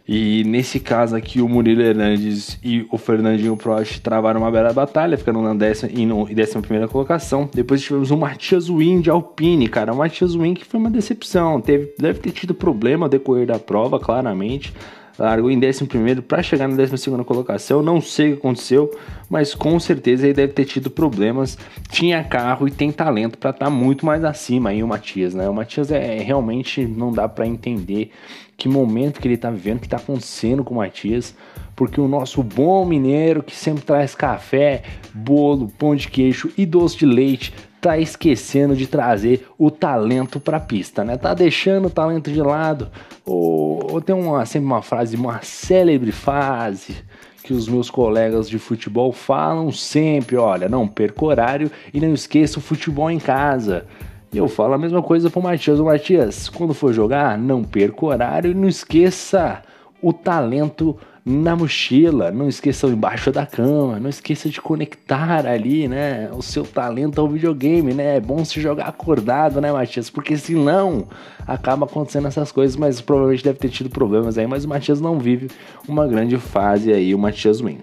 E 0.08 0.44
nesse 0.46 0.80
caso 0.80 1.16
aqui, 1.16 1.42
o 1.42 1.48
Murilo 1.48 1.82
Hernandes 1.82 2.60
e 2.64 2.86
o 2.92 2.98
Fernandinho 2.98 3.56
Prost 3.56 4.00
travaram 4.02 4.42
uma 4.42 4.52
bela 4.52 4.74
batalha, 4.74 5.18
ficando 5.18 5.42
na 5.42 5.54
décima 5.54 5.92
e, 5.94 6.06
no, 6.06 6.26
décima 6.26 6.62
primeira 6.62 6.88
colocação. 6.88 7.50
Depois 7.54 7.82
tivemos 7.82 8.12
o 8.12 8.18
Matias 8.18 8.68
Win 8.68 9.02
de 9.02 9.10
Alpine, 9.10 9.68
cara. 9.68 9.94
O 9.94 9.98
Matias 9.98 10.36
Win 10.36 10.54
que 10.54 10.66
foi 10.66 10.80
uma 10.80 10.90
decepção. 10.90 11.62
Teve, 11.62 11.94
deve 11.98 12.20
ter 12.20 12.32
tido 12.32 12.54
problema 12.54 13.06
ao 13.06 13.10
decorrer 13.10 13.48
da 13.48 13.60
prova, 13.60 14.00
claramente. 14.00 14.74
Largou 15.18 15.52
em 15.52 15.58
11 15.58 16.22
para 16.22 16.42
chegar 16.42 16.68
na 16.68 16.76
12 16.76 17.24
colocação. 17.26 17.82
Não 17.82 18.02
sei 18.02 18.30
o 18.30 18.34
que 18.34 18.40
aconteceu, 18.40 18.92
mas 19.30 19.54
com 19.54 19.80
certeza 19.80 20.26
ele 20.26 20.34
deve 20.34 20.54
ter 20.54 20.66
tido 20.66 20.90
problemas. 20.90 21.58
Tinha 21.90 22.24
carro 22.24 22.68
e 22.68 22.72
tem 22.72 22.92
talento 22.92 23.38
para 23.38 23.52
estar 23.52 23.66
tá 23.66 23.72
muito 23.72 24.06
mais 24.06 24.24
acima 24.24 24.70
aí 24.70 24.84
o 24.84 24.88
Matias, 24.88 25.34
né? 25.34 25.48
O 25.50 25.54
Matias 25.54 25.92
é 25.92 26.18
realmente 26.20 26.86
não 26.86 27.12
dá 27.12 27.28
para 27.28 27.46
entender 27.46 28.12
que 28.58 28.70
momento 28.70 29.20
que 29.20 29.28
ele 29.28 29.36
está 29.36 29.50
vivendo, 29.50 29.80
que 29.80 29.88
está 29.88 29.98
acontecendo 29.98 30.64
com 30.64 30.76
o 30.76 30.78
Matias, 30.78 31.36
porque 31.76 32.00
o 32.00 32.08
nosso 32.08 32.44
bom 32.44 32.86
mineiro 32.86 33.42
que 33.42 33.56
sempre 33.56 33.84
traz 33.84 34.14
café, 34.14 34.84
bolo, 35.14 35.68
pão 35.80 35.96
de 35.96 36.08
queijo 36.08 36.52
e 36.56 36.64
doce 36.66 36.98
de 36.98 37.06
leite 37.08 37.54
tá 37.82 37.98
esquecendo 37.98 38.76
de 38.76 38.86
trazer 38.86 39.48
o 39.58 39.72
talento 39.72 40.40
para 40.40 40.58
a 40.58 40.60
pista, 40.60 41.04
né? 41.04 41.18
Tá 41.18 41.34
deixando 41.34 41.88
o 41.88 41.90
talento 41.90 42.32
de 42.32 42.42
lado. 42.42 42.90
Ou, 43.26 43.94
ou 43.94 44.02
tem 44.02 44.16
uma, 44.16 44.46
sempre 44.46 44.68
uma 44.68 44.84
frase, 44.84 45.16
uma 45.16 45.42
célebre 45.42 46.12
frase 46.12 46.98
que 47.44 47.54
os 47.54 47.68
meus 47.68 47.90
colegas 47.90 48.48
de 48.48 48.60
futebol 48.60 49.12
falam 49.12 49.72
sempre, 49.72 50.38
olha, 50.38 50.70
não 50.70 50.88
perca 50.88 51.26
horário 51.26 51.72
e 51.92 52.00
não 52.00 52.14
esqueça 52.14 52.60
o 52.60 52.62
futebol 52.62 53.10
em 53.10 53.20
casa. 53.20 53.88
E 54.32 54.38
eu 54.38 54.48
falo 54.48 54.76
a 54.76 54.78
mesma 54.78 55.02
coisa 55.02 55.30
pro 55.30 55.42
Matias. 55.42 55.80
O 55.80 55.86
Matias, 55.86 56.48
quando 56.50 56.74
for 56.74 56.94
jogar, 56.94 57.38
não 57.38 57.64
perca 57.64 58.06
horário 58.06 58.52
e 58.52 58.54
não 58.54 58.68
esqueça 58.68 59.62
o 60.02 60.14
talento 60.14 60.98
na 61.24 61.56
mochila, 61.56 62.32
não 62.32 62.50
esqueça 62.50 62.88
embaixo 62.88 63.32
da 63.32 63.46
cama, 63.46 64.00
não 64.00 64.10
esqueça 64.10 64.50
de 64.50 64.60
conectar 64.60 65.46
ali, 65.46 65.88
né, 65.88 66.30
o 66.34 66.42
seu 66.42 66.64
talento 66.64 67.22
ao 67.22 67.30
videogame, 67.30 67.94
né? 67.94 68.18
É 68.18 68.20
bom 68.20 68.44
se 68.44 68.60
jogar 68.60 68.88
acordado, 68.88 69.62
né, 69.62 69.72
Matias? 69.72 70.10
Porque 70.10 70.36
senão 70.36 71.08
acaba 71.48 71.86
acontecendo 71.86 72.28
essas 72.28 72.52
coisas, 72.52 72.76
mas 72.76 73.00
provavelmente 73.00 73.44
deve 73.44 73.60
ter 73.60 73.70
tido 73.70 73.90
problemas 73.90 74.38
aí, 74.38 74.48
mas 74.48 74.66
o 74.66 74.70
Matias 74.70 75.00
não 75.00 75.20
vive 75.20 75.50
uma 75.88 76.08
grande 76.08 76.38
fase 76.38 76.92
aí, 76.92 77.14
o 77.14 77.20
Matias 77.20 77.62
Win. 77.62 77.78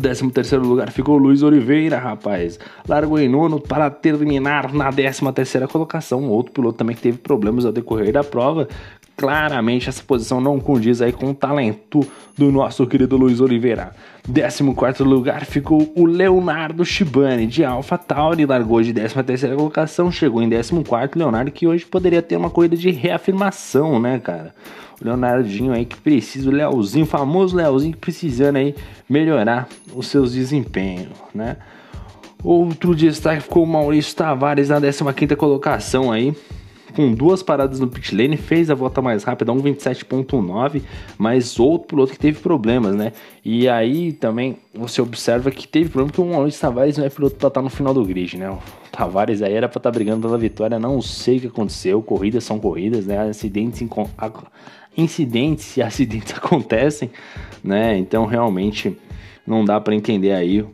13 0.00 0.30
terceiro 0.30 0.66
lugar 0.66 0.90
ficou 0.90 1.16
Luiz 1.16 1.42
Oliveira, 1.42 1.98
rapaz. 1.98 2.58
Largou 2.86 3.18
em 3.18 3.28
nono 3.28 3.58
para 3.58 3.88
terminar 3.90 4.72
na 4.72 4.92
13 4.92 5.32
terceira 5.32 5.66
colocação. 5.66 6.28
Outro 6.28 6.52
piloto 6.52 6.76
também 6.78 6.94
que 6.94 7.02
teve 7.02 7.18
problemas 7.18 7.64
ao 7.64 7.72
decorrer 7.72 8.12
da 8.12 8.22
prova. 8.22 8.68
Claramente 9.16 9.88
essa 9.88 10.02
posição 10.02 10.42
não 10.42 10.60
condiz 10.60 11.00
aí 11.00 11.10
com 11.10 11.30
o 11.30 11.34
talento 11.34 12.06
do 12.36 12.52
nosso 12.52 12.86
querido 12.86 13.16
Luiz 13.16 13.40
Oliveira. 13.40 13.92
14 14.28 15.02
lugar 15.02 15.46
ficou 15.46 15.90
o 15.96 16.04
Leonardo 16.04 16.84
Shibani 16.84 17.46
de 17.46 17.64
Alpha 17.64 17.96
Tauri, 17.96 18.44
largou 18.44 18.82
de 18.82 18.92
13 18.92 19.22
terceira 19.22 19.56
colocação, 19.56 20.12
chegou 20.12 20.42
em 20.42 20.50
14 20.50 20.84
Leonardo 21.16 21.50
que 21.50 21.66
hoje 21.66 21.86
poderia 21.86 22.20
ter 22.20 22.36
uma 22.36 22.50
corrida 22.50 22.76
de 22.76 22.90
reafirmação, 22.90 23.98
né, 23.98 24.18
cara? 24.18 24.54
O 25.00 25.04
Leonardinho 25.04 25.72
aí 25.72 25.86
que 25.86 25.96
precisa, 25.96 26.50
o 26.50 26.52
Leozinho, 26.52 27.06
famoso 27.06 27.56
Leozinho 27.56 27.92
que 27.92 27.98
precisando 27.98 28.56
aí 28.56 28.74
melhorar 29.08 29.66
os 29.94 30.08
seus 30.08 30.32
desempenhos, 30.32 31.12
né? 31.34 31.56
Outro 32.44 32.94
destaque 32.94 33.42
ficou 33.42 33.64
o 33.64 33.66
Maurício 33.66 34.14
Tavares 34.14 34.68
na 34.68 34.78
15 34.78 35.36
colocação 35.36 36.12
aí, 36.12 36.34
com 36.96 37.12
duas 37.12 37.42
paradas 37.42 37.78
no 37.78 37.88
pit 37.88 38.16
lane, 38.16 38.38
fez 38.38 38.70
a 38.70 38.74
volta 38.74 39.02
mais 39.02 39.22
rápida, 39.22 39.52
1,27.9, 39.52 40.80
mas 41.18 41.60
outro 41.60 41.88
piloto 41.88 42.12
que 42.12 42.18
teve 42.18 42.40
problemas, 42.40 42.96
né? 42.96 43.12
E 43.44 43.68
aí 43.68 44.14
também 44.14 44.56
você 44.74 45.02
observa 45.02 45.50
que 45.50 45.68
teve 45.68 45.90
problema 45.90 46.10
que 46.10 46.20
o 46.22 46.24
Maurício 46.24 46.58
Tavares 46.58 46.96
não 46.96 47.04
é 47.04 47.10
piloto 47.10 47.36
para 47.36 47.48
estar 47.48 47.60
no 47.60 47.68
final 47.68 47.92
do 47.92 48.02
grid, 48.02 48.38
né? 48.38 48.50
O 48.50 48.58
Tavares 48.90 49.42
aí 49.42 49.52
era 49.52 49.68
para 49.68 49.78
estar 49.78 49.90
brigando 49.90 50.26
pela 50.26 50.38
vitória, 50.38 50.78
não 50.78 51.02
sei 51.02 51.36
o 51.36 51.40
que 51.42 51.46
aconteceu, 51.48 52.00
corridas 52.00 52.44
são 52.44 52.58
corridas, 52.58 53.04
né? 53.04 53.28
Acidentes 53.28 53.86
incidentes 54.96 55.76
e 55.76 55.82
acidentes 55.82 56.32
acontecem, 56.34 57.10
né? 57.62 57.98
Então 57.98 58.24
realmente 58.24 58.96
não 59.46 59.66
dá 59.66 59.78
para 59.78 59.94
entender 59.94 60.32
aí 60.32 60.64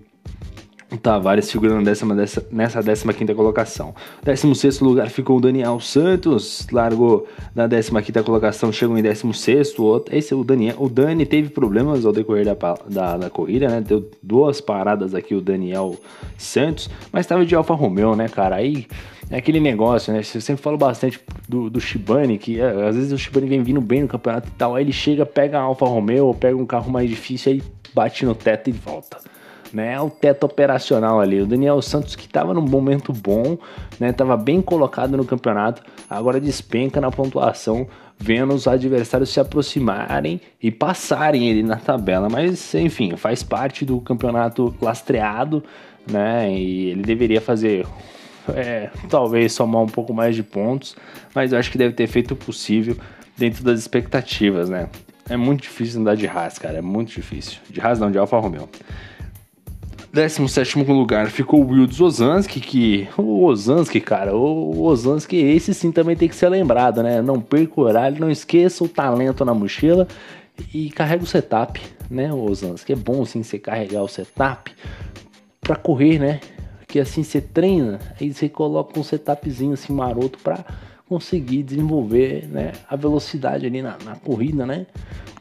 o 0.93 0.97
Tavares 0.99 1.51
figurando 1.51 1.85
décima, 1.85 2.15
dessa, 2.15 2.47
nessa 2.51 2.83
15 2.83 3.35
colocação. 3.35 3.95
16 4.23 4.81
lugar 4.81 5.09
ficou 5.09 5.39
o 5.39 5.41
Daniel 5.41 5.81
Santos, 5.81 6.67
largou 6.71 7.27
na 7.55 7.67
15 7.67 8.23
colocação, 8.23 8.71
chegou 8.71 8.99
em 8.99 9.03
16. 9.03 9.75
Esse 10.11 10.35
é 10.35 10.37
o 10.37 10.45
Daniel. 10.45 10.77
O 10.79 10.89
Dani 10.89 11.25
teve 11.25 11.49
problemas 11.49 12.05
ao 12.05 12.13
decorrer 12.13 12.45
da, 12.45 12.55
da, 12.87 13.17
da, 13.17 13.31
corrida, 13.31 13.69
né? 13.69 13.81
Deu 13.81 14.11
duas 14.23 14.61
paradas 14.61 15.15
aqui 15.15 15.35
o 15.35 15.41
Daniel 15.41 15.97
Santos, 16.37 16.91
mas 17.11 17.25
estava 17.25 17.47
de 17.47 17.55
Alfa 17.55 17.75
Romeo, 17.75 18.15
né, 18.15 18.29
cara? 18.29 18.57
Aí 18.57 18.87
é 19.31 19.39
aquele 19.39 19.61
negócio, 19.61 20.13
né? 20.13 20.19
Eu 20.19 20.41
sempre 20.41 20.63
falo 20.63 20.77
bastante 20.77 21.19
do, 21.49 21.71
do 21.71 21.81
Shibane, 21.81 22.37
que 22.37 22.61
é, 22.61 22.87
às 22.87 22.97
vezes 22.97 23.13
o 23.13 23.19
Shibane 23.19 23.49
vem 23.49 23.63
vindo 23.63 23.81
bem 23.81 24.03
no 24.03 24.09
campeonato 24.09 24.49
e 24.49 24.53
tal, 24.53 24.75
aí 24.75 24.85
ele 24.85 24.93
chega, 24.93 25.25
pega 25.25 25.59
a 25.59 25.63
Alfa 25.63 25.87
Romeo, 25.87 26.35
pega 26.35 26.57
um 26.57 26.67
carro 26.67 26.91
mais 26.91 27.09
difícil, 27.09 27.53
aí 27.53 27.63
bate 27.95 28.27
no 28.27 28.35
teto 28.35 28.69
e 28.69 28.73
volta 28.73 29.19
né? 29.73 30.01
O 30.01 30.11
teto 30.11 30.45
operacional 30.45 31.21
ali. 31.21 31.41
O 31.41 31.47
Daniel 31.47 31.81
Santos 31.81 32.15
que 32.15 32.27
estava 32.27 32.53
num 32.53 32.63
momento 32.63 33.13
bom, 33.13 33.59
né? 33.99 34.13
Tava 34.13 34.37
bem 34.37 34.61
colocado 34.61 35.17
no 35.17 35.25
campeonato, 35.25 35.83
agora 36.09 36.41
despenca 36.41 37.01
na 37.01 37.11
pontuação, 37.11 37.87
vendo 38.19 38.55
os 38.55 38.67
adversários 38.69 39.31
se 39.31 39.41
aproximarem 39.41 40.41
e 40.63 40.71
passarem 40.71 41.49
ele 41.49 41.63
na 41.63 41.77
tabela. 41.77 42.29
Mas 42.29 42.75
enfim, 42.75 43.17
faz 43.17 43.43
parte 43.43 43.85
do 43.85 44.01
campeonato 44.01 44.75
lastreado, 44.81 45.63
né? 46.11 46.53
E 46.53 46.91
ele 46.91 47.03
deveria 47.03 47.41
fazer 47.41 47.87
é, 48.55 48.91
talvez 49.09 49.53
somar 49.53 49.83
um 49.83 49.87
pouco 49.87 50.13
mais 50.13 50.35
de 50.35 50.43
pontos, 50.43 50.97
mas 51.35 51.53
eu 51.53 51.59
acho 51.59 51.71
que 51.71 51.79
deve 51.79 51.95
ter 51.95 52.07
feito 52.07 52.33
o 52.33 52.37
possível 52.37 52.97
dentro 53.37 53.63
das 53.63 53.79
expectativas, 53.79 54.69
né? 54.69 54.89
É 55.29 55.37
muito 55.37 55.63
difícil 55.63 56.01
andar 56.01 56.17
de 56.17 56.27
Haas, 56.27 56.59
cara, 56.59 56.79
é 56.79 56.83
muito 56.83 57.13
difícil. 57.13 57.59
De 57.71 57.81
Haas 57.81 57.99
não, 57.99 58.11
de 58.11 58.19
Alfa 58.19 58.39
Romeo. 58.39 58.69
17 60.13 60.79
lugar 60.83 61.31
ficou 61.31 61.63
o 61.63 61.69
Wilds 61.69 61.99
Ozanski, 61.99 62.61
que. 62.61 63.09
O 63.17 63.45
Ozanski, 63.45 63.99
cara, 63.99 64.37
o 64.37 64.83
Ozanski, 64.83 65.37
esse 65.37 65.73
sim 65.73 65.91
também 65.91 66.15
tem 66.15 66.29
que 66.29 66.37
ser 66.37 66.51
lembrado, 66.51 67.03
né? 67.03 67.23
Não 67.23 67.41
perca 67.41 67.81
o 67.81 67.85
horário, 67.85 68.21
não 68.21 68.31
esqueça 68.31 68.85
o 68.85 68.89
talento 68.89 69.43
na 69.43 69.55
mochila 69.55 70.07
e 70.75 70.91
carrega 70.91 71.25
o 71.25 71.27
setup, 71.27 71.81
né, 72.11 72.31
Ozanski? 72.31 72.93
É 72.93 72.97
bom 72.97 73.25
sim 73.25 73.43
você 73.43 73.59
carregar 73.59 74.03
o 74.03 74.09
setup 74.09 74.71
para 75.63 75.77
correr, 75.77 76.19
né? 76.19 76.41
Que 76.87 77.01
assim 77.01 77.23
você 77.23 77.41
treina, 77.41 77.99
aí 78.21 78.35
você 78.35 78.51
coloca 78.51 79.01
um 79.01 79.03
setupzinho 79.03 79.73
assim 79.73 79.95
maroto 79.95 80.39
para 80.41 80.63
conseguir 81.13 81.63
desenvolver 81.63 82.49
né, 82.49 82.73
a 82.89 82.97
velocidade 82.97 83.67
ali 83.67 83.83
na, 83.83 83.99
na 84.03 84.17
corrida, 84.17 84.65
né? 84.65 84.87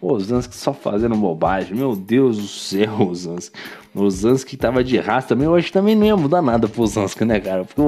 O 0.02 0.12
Osansky 0.12 0.54
só 0.54 0.74
fazendo 0.74 1.16
bobagem, 1.16 1.78
meu 1.78 1.96
Deus 1.96 2.38
do 2.38 2.48
céu, 2.48 2.92
o 3.00 3.08
Osansky. 3.08 3.58
O 3.96 4.02
Osansky 4.02 4.58
tava 4.58 4.84
de 4.84 4.98
raça 4.98 5.30
também, 5.30 5.46
eu 5.46 5.56
acho 5.56 5.68
que 5.68 5.74
também 5.74 5.96
não 5.96 6.06
ia 6.06 6.18
mudar 6.18 6.42
nada 6.42 6.68
pro 6.68 6.82
Osansky, 6.82 7.24
né, 7.24 7.40
cara? 7.40 7.64
Porque 7.64 7.80
o 7.80 7.88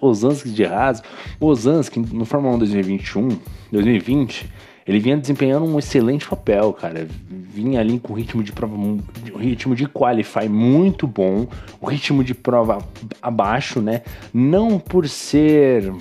Osansky 0.00 0.50
de 0.50 0.64
raça, 0.64 1.04
o 1.38 1.46
Osansky 1.46 2.00
no 2.00 2.24
Fórmula 2.24 2.56
1 2.56 2.58
2021, 2.58 3.28
2020, 3.70 4.50
ele 4.84 4.98
vinha 4.98 5.16
desempenhando 5.16 5.66
um 5.66 5.78
excelente 5.78 6.26
papel, 6.28 6.72
cara. 6.72 7.06
Vinha 7.28 7.78
ali 7.78 8.00
com 8.00 8.12
ritmo 8.12 8.42
de 8.42 8.50
prova, 8.50 8.74
um 8.74 8.98
ritmo 9.36 9.76
de 9.76 9.86
qualify 9.86 10.48
muito 10.48 11.06
bom, 11.06 11.46
o 11.80 11.86
ritmo 11.86 12.24
de 12.24 12.34
prova 12.34 12.78
abaixo, 13.22 13.80
né? 13.80 14.02
Não 14.34 14.80
por 14.80 15.08
ser 15.08 15.92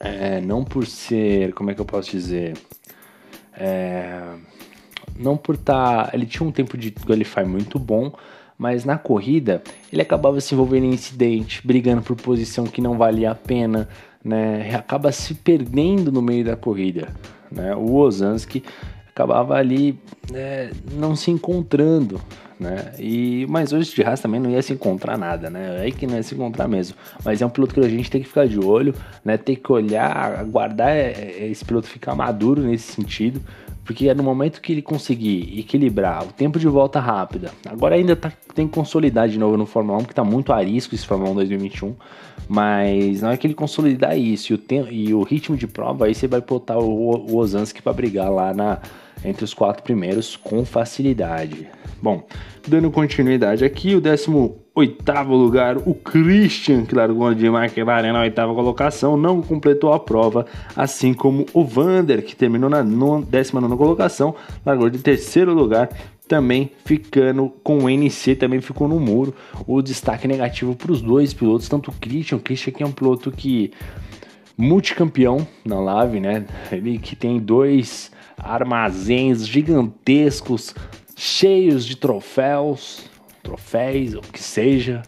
é, 0.00 0.40
não 0.40 0.64
por 0.64 0.86
ser, 0.86 1.52
como 1.52 1.70
é 1.70 1.74
que 1.74 1.80
eu 1.80 1.84
posso 1.84 2.10
dizer? 2.10 2.56
É, 3.52 4.22
não 5.14 5.36
por 5.36 5.54
estar. 5.54 6.06
Tá, 6.06 6.10
ele 6.14 6.24
tinha 6.24 6.48
um 6.48 6.50
tempo 6.50 6.78
de 6.78 6.90
qualify 6.90 7.44
muito 7.44 7.78
bom, 7.78 8.10
mas 8.56 8.86
na 8.86 8.96
corrida 8.96 9.62
ele 9.92 10.00
acabava 10.00 10.40
se 10.40 10.54
envolvendo 10.54 10.86
em 10.86 10.94
incidente, 10.94 11.60
brigando 11.66 12.00
por 12.00 12.16
posição 12.16 12.64
que 12.64 12.80
não 12.80 12.96
valia 12.96 13.30
a 13.30 13.34
pena, 13.34 13.88
né? 14.24 14.74
Acaba 14.74 15.12
se 15.12 15.34
perdendo 15.34 16.10
no 16.10 16.22
meio 16.22 16.46
da 16.46 16.56
corrida, 16.56 17.08
né? 17.52 17.74
O 17.76 17.94
Ozanski 17.94 18.64
acabava 19.10 19.54
ali 19.54 19.98
é, 20.32 20.70
não 20.92 21.14
se 21.14 21.30
encontrando, 21.30 22.20
né? 22.58 22.92
E, 22.98 23.46
mas 23.48 23.72
hoje 23.72 23.94
de 23.94 24.02
Haas 24.02 24.20
também 24.20 24.38
não 24.38 24.50
ia 24.50 24.62
se 24.62 24.72
encontrar 24.72 25.16
nada, 25.16 25.48
né? 25.48 25.78
É 25.78 25.80
aí 25.82 25.92
que 25.92 26.06
não 26.06 26.16
ia 26.16 26.22
se 26.22 26.34
encontrar 26.34 26.68
mesmo. 26.68 26.96
Mas 27.24 27.40
é 27.40 27.46
um 27.46 27.50
piloto 27.50 27.74
que 27.74 27.80
a 27.80 27.88
gente 27.88 28.10
tem 28.10 28.20
que 28.20 28.28
ficar 28.28 28.46
de 28.46 28.58
olho, 28.58 28.94
né? 29.24 29.36
Tem 29.36 29.56
que 29.56 29.72
olhar, 29.72 30.38
aguardar 30.38 30.90
é, 30.90 31.10
é, 31.10 31.48
esse 31.48 31.64
piloto 31.64 31.88
ficar 31.88 32.14
maduro 32.14 32.62
nesse 32.62 32.92
sentido, 32.92 33.40
porque 33.90 34.08
é 34.08 34.14
no 34.14 34.22
momento 34.22 34.60
que 34.60 34.70
ele 34.70 34.82
conseguir 34.82 35.58
equilibrar 35.58 36.22
o 36.22 36.28
tempo 36.28 36.60
de 36.60 36.68
volta 36.68 37.00
rápida, 37.00 37.50
agora 37.68 37.96
ainda 37.96 38.14
tá, 38.14 38.32
tem 38.54 38.68
que 38.68 38.72
consolidar 38.72 39.28
de 39.28 39.36
novo 39.36 39.56
no 39.56 39.66
Fórmula 39.66 39.98
1, 39.98 40.00
porque 40.02 40.14
tá 40.14 40.22
muito 40.22 40.52
arisco 40.52 40.94
esse 40.94 41.04
Fórmula 41.04 41.32
1 41.32 41.34
2021, 41.34 41.96
mas 42.48 43.20
não 43.20 43.32
é 43.32 43.36
que 43.36 43.48
ele 43.48 43.54
consolidar 43.54 44.16
isso 44.16 44.52
e 44.52 44.54
o, 44.54 44.58
tempo, 44.58 44.92
e 44.92 45.12
o 45.12 45.24
ritmo 45.24 45.56
de 45.56 45.66
prova, 45.66 46.06
aí 46.06 46.14
você 46.14 46.28
vai 46.28 46.40
botar 46.40 46.78
o, 46.78 46.88
o 46.88 47.36
Ozanski 47.36 47.82
para 47.82 47.92
brigar 47.92 48.30
lá 48.30 48.54
na, 48.54 48.78
entre 49.24 49.44
os 49.44 49.54
quatro 49.54 49.82
primeiros 49.82 50.36
com 50.36 50.64
facilidade. 50.64 51.68
Bom, 52.02 52.26
dando 52.66 52.90
continuidade 52.90 53.64
aqui, 53.64 53.94
o 53.94 54.00
18 54.00 54.60
lugar, 55.28 55.76
o 55.76 55.94
Christian, 55.94 56.86
que 56.86 56.94
largou 56.94 57.34
de 57.34 57.46
McLaren 57.46 58.12
na 58.12 58.22
oitava 58.22 58.54
colocação, 58.54 59.16
não 59.16 59.42
completou 59.42 59.92
a 59.92 60.00
prova, 60.00 60.46
assim 60.74 61.12
como 61.12 61.44
o 61.52 61.62
Vander, 61.62 62.24
que 62.24 62.34
terminou 62.34 62.70
na 62.70 62.82
19 62.82 63.76
colocação, 63.76 64.34
largou 64.64 64.88
de 64.88 64.98
terceiro 64.98 65.52
lugar, 65.52 65.90
também 66.26 66.70
ficando 66.84 67.52
com 67.62 67.78
o 67.78 67.90
NC, 67.90 68.36
também 68.36 68.60
ficou 68.60 68.86
no 68.88 69.00
muro. 69.00 69.34
O 69.66 69.82
destaque 69.82 70.28
negativo 70.28 70.74
para 70.76 70.92
os 70.92 71.02
dois 71.02 71.34
pilotos, 71.34 71.68
tanto 71.68 71.90
o 71.90 71.94
Christian, 71.94 72.38
o 72.38 72.40
Christian 72.40 72.72
que 72.72 72.82
é 72.82 72.86
um 72.86 72.92
piloto 72.92 73.32
que 73.32 73.72
multicampeão 74.56 75.46
na 75.64 75.80
Lave, 75.80 76.20
né? 76.20 76.46
Ele 76.70 76.98
que 76.98 77.16
tem 77.16 77.40
dois 77.40 78.12
armazéns 78.42 79.46
gigantescos 79.46 80.74
cheios 81.16 81.84
de 81.84 81.96
troféus, 81.96 83.04
troféus, 83.42 84.14
o 84.14 84.20
que 84.20 84.42
seja, 84.42 85.02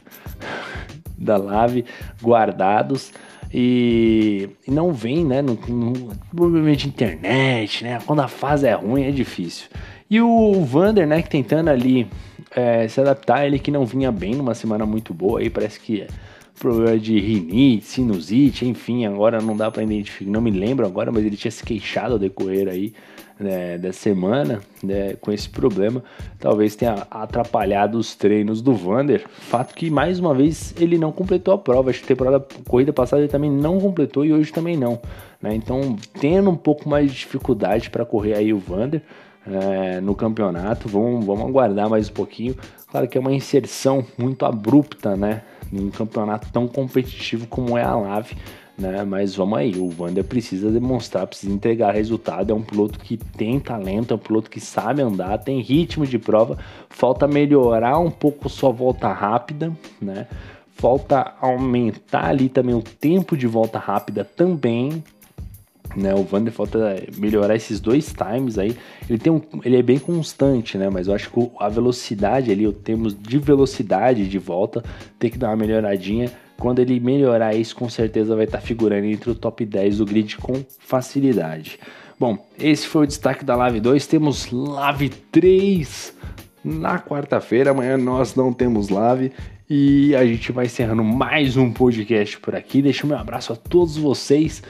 da 1.17 1.37
Lave 1.37 1.85
guardados 2.23 3.13
e, 3.55 4.49
não 4.67 4.93
vem, 4.93 5.25
né? 5.25 5.43
No, 5.43 5.55
no, 5.69 6.13
provavelmente 6.35 6.89
internet, 6.89 7.85
né? 7.85 7.99
Quando 8.07 8.21
a 8.21 8.29
fase 8.29 8.67
é 8.67 8.73
ruim 8.73 9.05
é 9.05 9.11
difícil. 9.11 9.69
E 10.09 10.21
o 10.21 10.65
Vander, 10.65 11.07
né? 11.07 11.21
Que 11.21 11.29
tentando 11.29 11.69
ali 11.69 12.09
é, 12.51 12.89
se 12.89 13.01
adaptar, 13.01 13.47
ele 13.47 13.59
que 13.59 13.71
não 13.71 13.85
vinha 13.85 14.11
bem 14.11 14.35
numa 14.35 14.55
semana 14.55 14.87
muito 14.87 15.13
boa 15.13 15.41
aí, 15.41 15.51
parece 15.51 15.79
que 15.79 16.07
problema 16.59 16.99
de 16.99 17.19
rinite, 17.19 17.85
sinusite, 17.85 18.67
enfim, 18.67 19.05
agora 19.05 19.41
não 19.41 19.57
dá 19.57 19.71
para 19.71 19.83
identificar, 19.83 20.31
não 20.31 20.41
me 20.41 20.51
lembro 20.51 20.87
agora, 20.87 21.11
mas 21.11 21.25
ele 21.25 21.37
tinha 21.37 21.51
se 21.51 21.65
queixado 21.65 22.15
ao 22.15 22.19
decorrer 22.19 22.69
aí 22.69 22.93
né, 23.43 23.77
da 23.77 23.93
semana 23.93 24.61
né, 24.83 25.15
com 25.21 25.33
esse 25.33 25.49
problema, 25.49 26.03
talvez 26.39 26.77
tenha 26.77 27.07
atrapalhado 27.11 27.99
os 27.99 28.15
treinos 28.15 28.63
do 28.63 28.73
Vander. 28.75 29.25
Fato 29.29 29.75
que 29.75 29.91
mais 29.91 30.19
uma 30.19 30.35
vez 30.35 30.75
ele 30.79 30.97
não 30.97 31.13
completou 31.13 31.55
a 31.55 31.59
prova. 31.59 31.91
Acho 31.91 32.01
que 32.01 32.07
temporada 32.07 32.45
corrida 32.69 32.93
passada 32.93 33.23
ele 33.23 33.31
também 33.31 33.51
não 33.51 33.81
completou 33.81 34.25
e 34.25 34.33
hoje 34.33 34.53
também 34.53 34.77
não. 34.77 35.01
Né? 35.41 35.55
Então, 35.55 35.97
tendo 36.21 36.51
um 36.51 36.57
pouco 36.57 36.89
mais 36.89 37.11
de 37.11 37.19
dificuldade 37.19 37.91
para 37.91 38.05
correr 38.05 38.35
aí 38.35 38.53
o 38.53 38.59
Vander. 38.59 39.03
É, 39.45 40.01
no 40.01 40.15
campeonato, 40.15 40.89
vamos, 40.89 41.27
vamos 41.27 41.45
aguardar 41.45 41.91
mais 41.91 42.09
um 42.09 42.13
pouquinho. 42.13 42.55
Claro 42.89 43.09
que 43.09 43.19
é 43.19 43.21
uma 43.21 43.33
inserção 43.33 44.07
muito 44.17 44.47
abrupta, 44.47 45.17
né? 45.17 45.43
Num 45.73 45.91
campeonato 45.91 46.53
tão 46.53 46.69
competitivo 46.69 47.47
como 47.47 47.79
é 47.79 47.83
a 47.83 47.97
Lave 47.97 48.37
né? 48.79 49.05
Mas 49.05 49.35
vamos 49.35 49.59
aí, 49.59 49.77
o 49.77 49.93
Wander 49.99 50.25
precisa 50.25 50.71
demonstrar, 50.71 51.27
precisa 51.27 51.53
entregar 51.53 51.93
resultado. 51.93 52.53
É 52.53 52.55
um 52.55 52.63
piloto 52.63 52.99
que 52.99 53.17
tem 53.17 53.61
talento, 53.61 54.13
é 54.13 54.17
um 54.17 54.21
piloto 54.21 54.51
que 54.51 54.61
sabe 54.61 55.03
andar, 55.03 55.39
tem 55.39 55.61
ritmo 55.61 56.07
de 56.07 56.19
prova. 56.19 56.59
Falta 56.89 57.27
melhorar 57.27 57.99
um 57.99 58.11
pouco 58.11 58.49
sua 58.49 58.71
volta 58.71 59.13
rápida, 59.13 59.73
né? 60.01 60.27
Falta 60.75 61.35
aumentar 61.41 62.27
ali 62.27 62.49
também 62.49 62.75
o 62.75 62.83
tempo 62.83 63.37
de 63.37 63.47
volta 63.47 63.79
rápida 63.79 64.25
também, 64.25 65.05
né, 65.97 66.15
o 66.15 66.23
Vander 66.23 66.53
falta 66.53 67.03
melhorar 67.17 67.55
esses 67.55 67.81
dois 67.81 68.13
times 68.13 68.59
aí. 68.59 68.77
Ele 69.09 69.19
tem 69.19 69.33
um, 69.33 69.41
ele 69.65 69.77
é 69.77 69.83
bem 69.83 69.99
constante, 69.99 70.79
né? 70.79 70.89
Mas 70.91 71.09
eu 71.09 71.15
acho 71.15 71.31
que 71.31 71.51
a 71.59 71.69
velocidade 71.69 72.51
ali, 72.51 72.67
o 72.67 72.73
termos 72.73 73.15
de 73.15 73.39
velocidade 73.39 74.29
de 74.29 74.39
volta, 74.39 74.83
tem 75.19 75.31
que 75.31 75.39
dar 75.39 75.49
uma 75.49 75.57
melhoradinha. 75.57 76.31
Quando 76.59 76.79
ele 76.79 77.01
melhorar 77.01 77.55
isso, 77.55 77.75
com 77.75 77.89
certeza 77.89 78.37
vai 78.37 78.45
estar 78.45 78.59
tá 78.59 78.65
figurando 78.65 79.07
entre 79.07 79.31
o 79.31 79.35
top 79.35 79.65
10 79.65 79.99
do 79.99 80.07
grid 80.07 80.37
com 80.39 80.65
facilidade. 80.79 81.79
Bom, 82.19 82.39
esse 82.59 82.87
foi 82.87 83.05
o 83.05 83.07
destaque 83.07 83.45
da 83.45 83.57
Live 83.57 83.81
2. 83.81 84.07
Temos 84.07 84.51
Live 84.53 85.09
3 85.09 86.15
na 86.65 87.01
quarta-feira. 87.01 87.73
Amanhã 87.73 87.97
nós 87.97 88.35
não 88.35 88.53
temos 88.53 88.89
live. 88.89 89.33
E 89.75 90.15
a 90.15 90.23
gente 90.27 90.53
vai 90.53 90.67
encerrando 90.67 91.03
mais 91.03 91.57
um 91.57 91.73
podcast 91.73 92.39
por 92.41 92.55
aqui. 92.55 92.83
Deixa 92.83 93.07
o 93.07 93.09
meu 93.09 93.17
abraço 93.17 93.55
a 93.55 93.57
todos 93.57 93.97
vocês. 93.97 94.63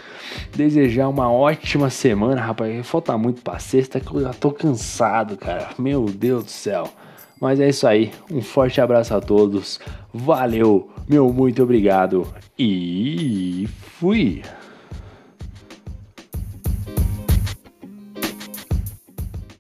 Desejar 0.55 1.09
uma 1.09 1.29
ótima 1.29 1.91
semana, 1.91 2.41
rapaz. 2.41 2.87
Falta 2.87 3.19
muito 3.19 3.43
pra 3.43 3.59
sexta 3.59 3.99
que 3.99 4.15
eu 4.15 4.21
já 4.21 4.33
tô 4.33 4.53
cansado, 4.53 5.37
cara. 5.37 5.71
Meu 5.77 6.05
Deus 6.05 6.45
do 6.45 6.51
céu. 6.53 6.88
Mas 7.41 7.59
é 7.59 7.69
isso 7.69 7.85
aí. 7.85 8.12
Um 8.31 8.41
forte 8.41 8.81
abraço 8.81 9.12
a 9.12 9.21
todos. 9.21 9.81
Valeu, 10.15 10.88
meu 11.09 11.33
muito 11.33 11.65
obrigado 11.65 12.25
e 12.57 13.69
fui. 13.99 14.41